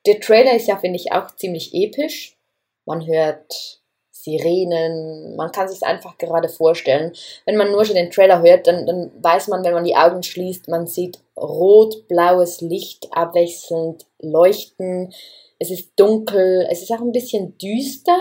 Der 0.06 0.20
Trailer 0.20 0.56
ist 0.56 0.68
ja, 0.68 0.78
finde 0.78 0.98
ich, 0.98 1.12
auch 1.12 1.36
ziemlich 1.36 1.74
episch. 1.74 2.38
Man 2.86 3.06
hört 3.08 3.82
Sirenen, 4.12 5.36
man 5.36 5.52
kann 5.52 5.68
sich 5.68 5.84
einfach 5.84 6.18
gerade 6.18 6.50
vorstellen. 6.50 7.14
Wenn 7.46 7.58
man 7.58 7.72
nur 7.72 7.86
schon 7.86 7.96
den 7.96 8.12
Trailer 8.12 8.42
hört, 8.42 8.68
dann, 8.68 8.86
dann 8.86 9.12
weiß 9.22 9.48
man, 9.48 9.64
wenn 9.64 9.74
man 9.74 9.84
die 9.84 9.96
Augen 9.96 10.22
schließt, 10.22 10.68
man 10.68 10.86
sieht 10.88 11.20
rot-blaues 11.36 12.62
Licht 12.62 13.08
abwechselnd 13.12 14.06
leuchten. 14.20 15.14
Es 15.58 15.72
ist 15.72 15.92
dunkel, 15.96 16.68
es 16.70 16.82
ist 16.84 16.92
auch 16.92 17.02
ein 17.02 17.12
bisschen 17.12 17.58
düster. 17.58 18.18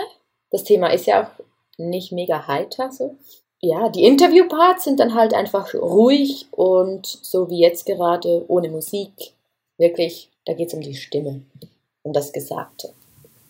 Das 0.49 0.63
Thema 0.63 0.87
ist 0.89 1.05
ja 1.05 1.23
auch 1.23 1.43
nicht 1.77 2.11
mega 2.11 2.47
heiter 2.47 2.91
so. 2.91 3.15
Ja, 3.61 3.89
die 3.89 4.03
Interviewparts 4.03 4.83
sind 4.83 4.99
dann 4.99 5.15
halt 5.15 5.33
einfach 5.33 5.73
ruhig 5.73 6.47
und 6.51 7.05
so 7.05 7.49
wie 7.49 7.59
jetzt 7.59 7.85
gerade 7.85 8.45
ohne 8.47 8.69
Musik. 8.69 9.33
Wirklich, 9.77 10.29
da 10.45 10.53
geht 10.53 10.67
es 10.69 10.73
um 10.73 10.81
die 10.81 10.95
Stimme, 10.95 11.41
um 12.03 12.13
das 12.13 12.31
Gesagte. 12.31 12.93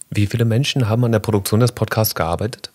Wie 0.10 0.28
viele 0.28 0.46
Menschen 0.46 0.88
haben 0.88 1.04
an 1.04 1.12
der 1.12 1.20
Produktion 1.20 1.60
des 1.60 1.72
Podcasts 1.72 2.16
gearbeitet? 2.16 2.72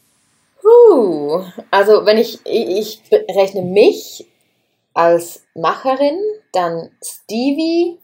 Puh, 0.60 1.42
also 1.70 2.04
wenn 2.04 2.18
ich, 2.18 2.38
ich 2.44 3.00
rechne 3.10 3.62
mich 3.62 4.26
als 4.94 5.42
Macherin, 5.54 6.18
dann 6.52 6.90
Stevie, 7.02 7.98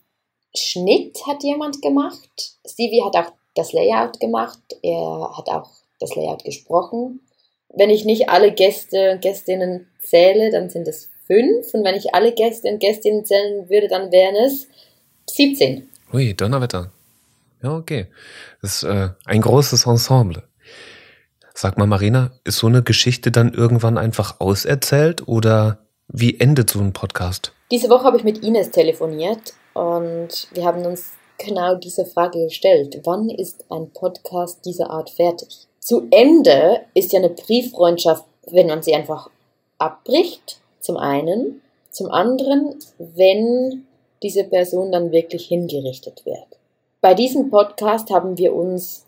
Schnitt 0.54 1.18
hat 1.26 1.42
jemand 1.42 1.82
gemacht. 1.82 2.56
Stevie 2.66 3.02
hat 3.02 3.16
auch 3.16 3.32
das 3.54 3.72
Layout 3.72 4.20
gemacht, 4.20 4.60
er 4.82 5.30
hat 5.36 5.48
auch 5.48 5.70
das 6.00 6.14
Layout 6.14 6.44
gesprochen. 6.44 7.20
Wenn 7.68 7.90
ich 7.90 8.04
nicht 8.04 8.30
alle 8.30 8.52
Gäste 8.52 9.12
und 9.12 9.20
Gästinnen 9.20 9.88
zähle, 10.00 10.50
dann 10.50 10.70
sind 10.70 10.88
es 10.88 11.10
fünf. 11.26 11.74
Und 11.74 11.84
wenn 11.84 11.94
ich 11.94 12.14
alle 12.14 12.32
Gäste 12.32 12.68
und 12.68 12.78
Gästinnen 12.78 13.24
zählen 13.24 13.68
würde, 13.68 13.88
dann 13.88 14.12
wären 14.12 14.36
es 14.36 14.68
17. 15.28 15.88
Ui, 16.12 16.34
Donnerwetter. 16.34 16.90
Ja, 17.62 17.74
okay. 17.74 18.06
Das 18.62 18.76
ist 18.76 18.82
äh, 18.84 19.10
ein 19.24 19.40
großes 19.40 19.86
Ensemble. 19.86 20.42
Sag 21.54 21.78
mal, 21.78 21.86
Marina, 21.86 22.32
ist 22.44 22.58
so 22.58 22.66
eine 22.66 22.82
Geschichte 22.82 23.30
dann 23.30 23.54
irgendwann 23.54 23.98
einfach 23.98 24.40
auserzählt 24.40 25.26
oder 25.26 25.78
wie 26.08 26.38
endet 26.38 26.70
so 26.70 26.80
ein 26.80 26.92
Podcast? 26.92 27.52
Diese 27.70 27.88
Woche 27.88 28.04
habe 28.04 28.18
ich 28.18 28.24
mit 28.24 28.44
Ines 28.44 28.70
telefoniert 28.70 29.54
und 29.74 30.48
wir 30.52 30.64
haben 30.64 30.84
uns 30.84 31.12
genau 31.38 31.74
diese 31.74 32.04
Frage 32.06 32.44
gestellt. 32.44 33.00
Wann 33.04 33.28
ist 33.30 33.64
ein 33.70 33.90
Podcast 33.90 34.64
dieser 34.64 34.90
Art 34.90 35.10
fertig? 35.10 35.66
zu 35.86 36.08
Ende 36.10 36.80
ist 36.94 37.12
ja 37.12 37.20
eine 37.20 37.28
Brieffreundschaft, 37.28 38.24
wenn 38.50 38.66
man 38.66 38.82
sie 38.82 38.92
einfach 38.92 39.30
abbricht, 39.78 40.60
zum 40.80 40.96
einen, 40.96 41.62
zum 41.90 42.10
anderen, 42.10 42.74
wenn 42.98 43.85
diese 44.22 44.44
Person 44.44 44.92
dann 44.92 45.12
wirklich 45.12 45.46
hingerichtet 45.46 46.24
wird. 46.24 46.46
Bei 47.00 47.14
diesem 47.14 47.50
Podcast 47.50 48.10
haben 48.10 48.38
wir 48.38 48.54
uns 48.54 49.04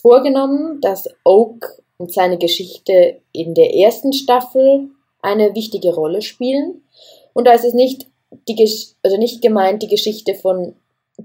vorgenommen, 0.00 0.80
dass 0.80 1.08
Oak 1.24 1.82
und 1.98 2.12
seine 2.12 2.38
Geschichte 2.38 3.20
in 3.32 3.54
der 3.54 3.74
ersten 3.74 4.12
Staffel 4.12 4.88
eine 5.22 5.54
wichtige 5.54 5.94
Rolle 5.94 6.22
spielen. 6.22 6.82
Und 7.32 7.46
da 7.46 7.52
ist 7.52 7.64
es 7.64 7.74
nicht, 7.74 8.06
die, 8.48 8.68
also 9.02 9.16
nicht 9.16 9.42
gemeint, 9.42 9.82
die 9.82 9.88
Geschichte 9.88 10.34
von 10.34 10.74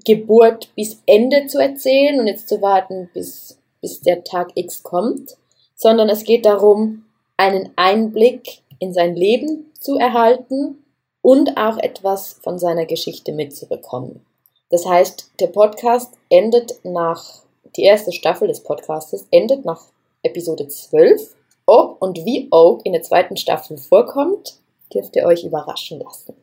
Geburt 0.04 0.70
bis 0.76 1.02
Ende 1.06 1.48
zu 1.48 1.60
erzählen 1.60 2.20
und 2.20 2.28
jetzt 2.28 2.50
zu 2.50 2.62
warten, 2.62 3.10
bis, 3.14 3.58
bis 3.82 4.02
der 4.02 4.24
Tag 4.24 4.52
X 4.56 4.84
kommt, 4.84 5.38
sondern 5.76 6.10
es 6.10 6.24
geht 6.24 6.46
darum, 6.46 7.06
einen 7.38 7.72
Einblick 7.76 8.62
in 8.80 8.94
sein 8.94 9.16
Leben 9.16 9.72
zu 9.80 9.98
erhalten 9.98 10.85
und 11.26 11.58
auch 11.58 11.80
etwas 11.80 12.40
von 12.44 12.60
seiner 12.60 12.86
Geschichte 12.86 13.34
mitzubekommen. 13.34 14.24
Das 14.70 14.86
heißt, 14.86 15.32
der 15.40 15.48
Podcast 15.48 16.14
endet 16.30 16.76
nach, 16.84 17.42
die 17.76 17.82
erste 17.82 18.12
Staffel 18.12 18.48
des 18.48 18.62
Podcastes 18.62 19.26
endet 19.32 19.66
nach 19.66 19.82
Episode 20.22 20.68
12. 20.68 21.34
Ob 21.66 22.00
und 22.00 22.24
wie 22.26 22.48
Oak 22.52 22.86
in 22.86 22.94
der 22.94 23.02
zweiten 23.02 23.38
Staffel 23.38 23.78
vorkommt, 23.78 24.60
dürft 24.94 25.16
ihr 25.16 25.26
euch 25.26 25.44
überraschen 25.44 26.00
lassen. 26.00 26.36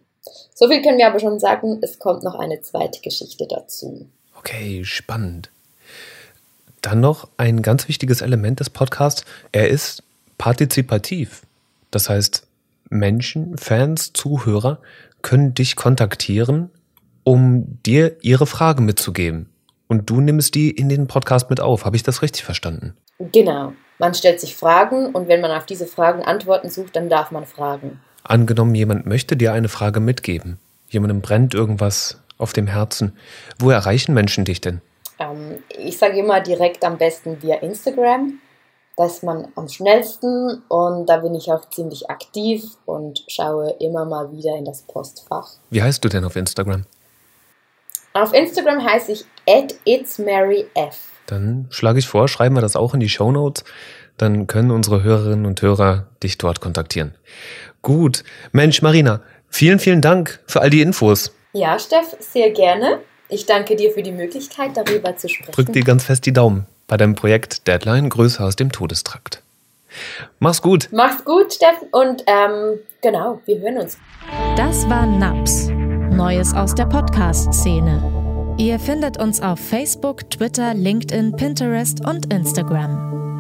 So 0.52 0.66
viel 0.66 0.82
können 0.82 0.98
wir 0.98 1.06
aber 1.06 1.20
schon 1.20 1.38
sagen, 1.38 1.78
es 1.80 2.00
kommt 2.00 2.24
noch 2.24 2.34
eine 2.34 2.60
zweite 2.62 3.00
Geschichte 3.02 3.46
dazu. 3.46 4.08
Okay, 4.36 4.84
spannend. 4.84 5.50
Dann 6.80 6.98
noch 6.98 7.28
ein 7.36 7.62
ganz 7.62 7.86
wichtiges 7.86 8.20
Element 8.20 8.58
des 8.58 8.68
Podcasts. 8.68 9.24
Er 9.52 9.68
ist 9.68 10.02
partizipativ. 10.38 11.42
Das 11.92 12.08
heißt, 12.08 12.42
Menschen, 12.92 13.56
Fans, 13.56 14.12
Zuhörer 14.12 14.80
können 15.22 15.54
dich 15.54 15.76
kontaktieren, 15.76 16.70
um 17.24 17.78
dir 17.86 18.16
ihre 18.22 18.46
Frage 18.46 18.82
mitzugeben. 18.82 19.48
Und 19.88 20.10
du 20.10 20.20
nimmst 20.20 20.54
die 20.54 20.70
in 20.70 20.88
den 20.88 21.06
Podcast 21.06 21.50
mit 21.50 21.60
auf. 21.60 21.84
Habe 21.84 21.96
ich 21.96 22.02
das 22.02 22.22
richtig 22.22 22.44
verstanden? 22.44 22.94
Genau. 23.18 23.72
Man 23.98 24.14
stellt 24.14 24.40
sich 24.40 24.56
Fragen 24.56 25.14
und 25.14 25.28
wenn 25.28 25.40
man 25.40 25.50
auf 25.50 25.66
diese 25.66 25.86
Fragen 25.86 26.22
Antworten 26.22 26.70
sucht, 26.70 26.96
dann 26.96 27.08
darf 27.08 27.30
man 27.30 27.46
fragen. 27.46 28.00
Angenommen, 28.24 28.74
jemand 28.74 29.06
möchte 29.06 29.36
dir 29.36 29.52
eine 29.52 29.68
Frage 29.68 30.00
mitgeben. 30.00 30.58
Jemandem 30.88 31.20
brennt 31.20 31.54
irgendwas 31.54 32.20
auf 32.38 32.52
dem 32.52 32.66
Herzen. 32.66 33.16
Wo 33.58 33.70
erreichen 33.70 34.14
Menschen 34.14 34.44
dich 34.44 34.60
denn? 34.60 34.80
Ähm, 35.18 35.58
ich 35.68 35.98
sage 35.98 36.18
immer 36.18 36.40
direkt 36.40 36.84
am 36.84 36.98
besten 36.98 37.42
via 37.42 37.56
Instagram. 37.56 38.38
Da 38.96 39.06
ist 39.06 39.22
man 39.22 39.48
am 39.54 39.68
schnellsten 39.68 40.62
und 40.68 41.06
da 41.06 41.18
bin 41.18 41.34
ich 41.34 41.50
auch 41.50 41.68
ziemlich 41.70 42.10
aktiv 42.10 42.62
und 42.84 43.24
schaue 43.26 43.74
immer 43.80 44.04
mal 44.04 44.30
wieder 44.32 44.56
in 44.56 44.66
das 44.66 44.82
Postfach. 44.82 45.48
Wie 45.70 45.82
heißt 45.82 46.04
du 46.04 46.08
denn 46.08 46.24
auf 46.24 46.36
Instagram? 46.36 46.84
Auf 48.12 48.34
Instagram 48.34 48.84
heiße 48.84 49.12
ich 49.12 49.24
at 49.48 49.74
itsmaryf. 49.86 50.66
Dann 51.26 51.66
schlage 51.70 51.98
ich 51.98 52.06
vor, 52.06 52.28
schreiben 52.28 52.54
wir 52.56 52.60
das 52.60 52.76
auch 52.76 52.92
in 52.92 53.00
die 53.00 53.08
Show 53.08 53.32
Notes. 53.32 53.64
Dann 54.18 54.46
können 54.46 54.70
unsere 54.70 55.02
Hörerinnen 55.02 55.46
und 55.46 55.62
Hörer 55.62 56.08
dich 56.22 56.36
dort 56.36 56.60
kontaktieren. 56.60 57.14
Gut. 57.80 58.24
Mensch, 58.52 58.82
Marina, 58.82 59.22
vielen, 59.48 59.78
vielen 59.78 60.02
Dank 60.02 60.40
für 60.46 60.60
all 60.60 60.68
die 60.68 60.82
Infos. 60.82 61.32
Ja, 61.54 61.78
Steff, 61.78 62.16
sehr 62.20 62.50
gerne. 62.50 63.00
Ich 63.30 63.46
danke 63.46 63.76
dir 63.76 63.90
für 63.92 64.02
die 64.02 64.12
Möglichkeit, 64.12 64.76
darüber 64.76 65.16
zu 65.16 65.30
sprechen. 65.30 65.52
Drück 65.52 65.72
dir 65.72 65.82
ganz 65.82 66.04
fest 66.04 66.26
die 66.26 66.34
Daumen 66.34 66.66
bei 66.92 66.98
deinem 66.98 67.14
Projekt 67.14 67.66
Deadline 67.66 68.10
Größe 68.10 68.44
aus 68.44 68.54
dem 68.54 68.70
Todestrakt. 68.70 69.42
Mach's 70.40 70.60
gut. 70.60 70.90
Mach's 70.92 71.24
gut, 71.24 71.50
Steffen. 71.50 71.88
Und 71.90 72.22
ähm, 72.26 72.80
genau, 73.00 73.40
wir 73.46 73.60
hören 73.60 73.78
uns. 73.78 73.96
Das 74.58 74.86
war 74.90 75.06
NAPS. 75.06 75.68
Neues 76.14 76.52
aus 76.52 76.74
der 76.74 76.84
Podcast-Szene. 76.84 78.56
Ihr 78.58 78.78
findet 78.78 79.16
uns 79.16 79.40
auf 79.40 79.58
Facebook, 79.58 80.28
Twitter, 80.28 80.74
LinkedIn, 80.74 81.34
Pinterest 81.34 82.06
und 82.06 82.30
Instagram. 82.30 83.31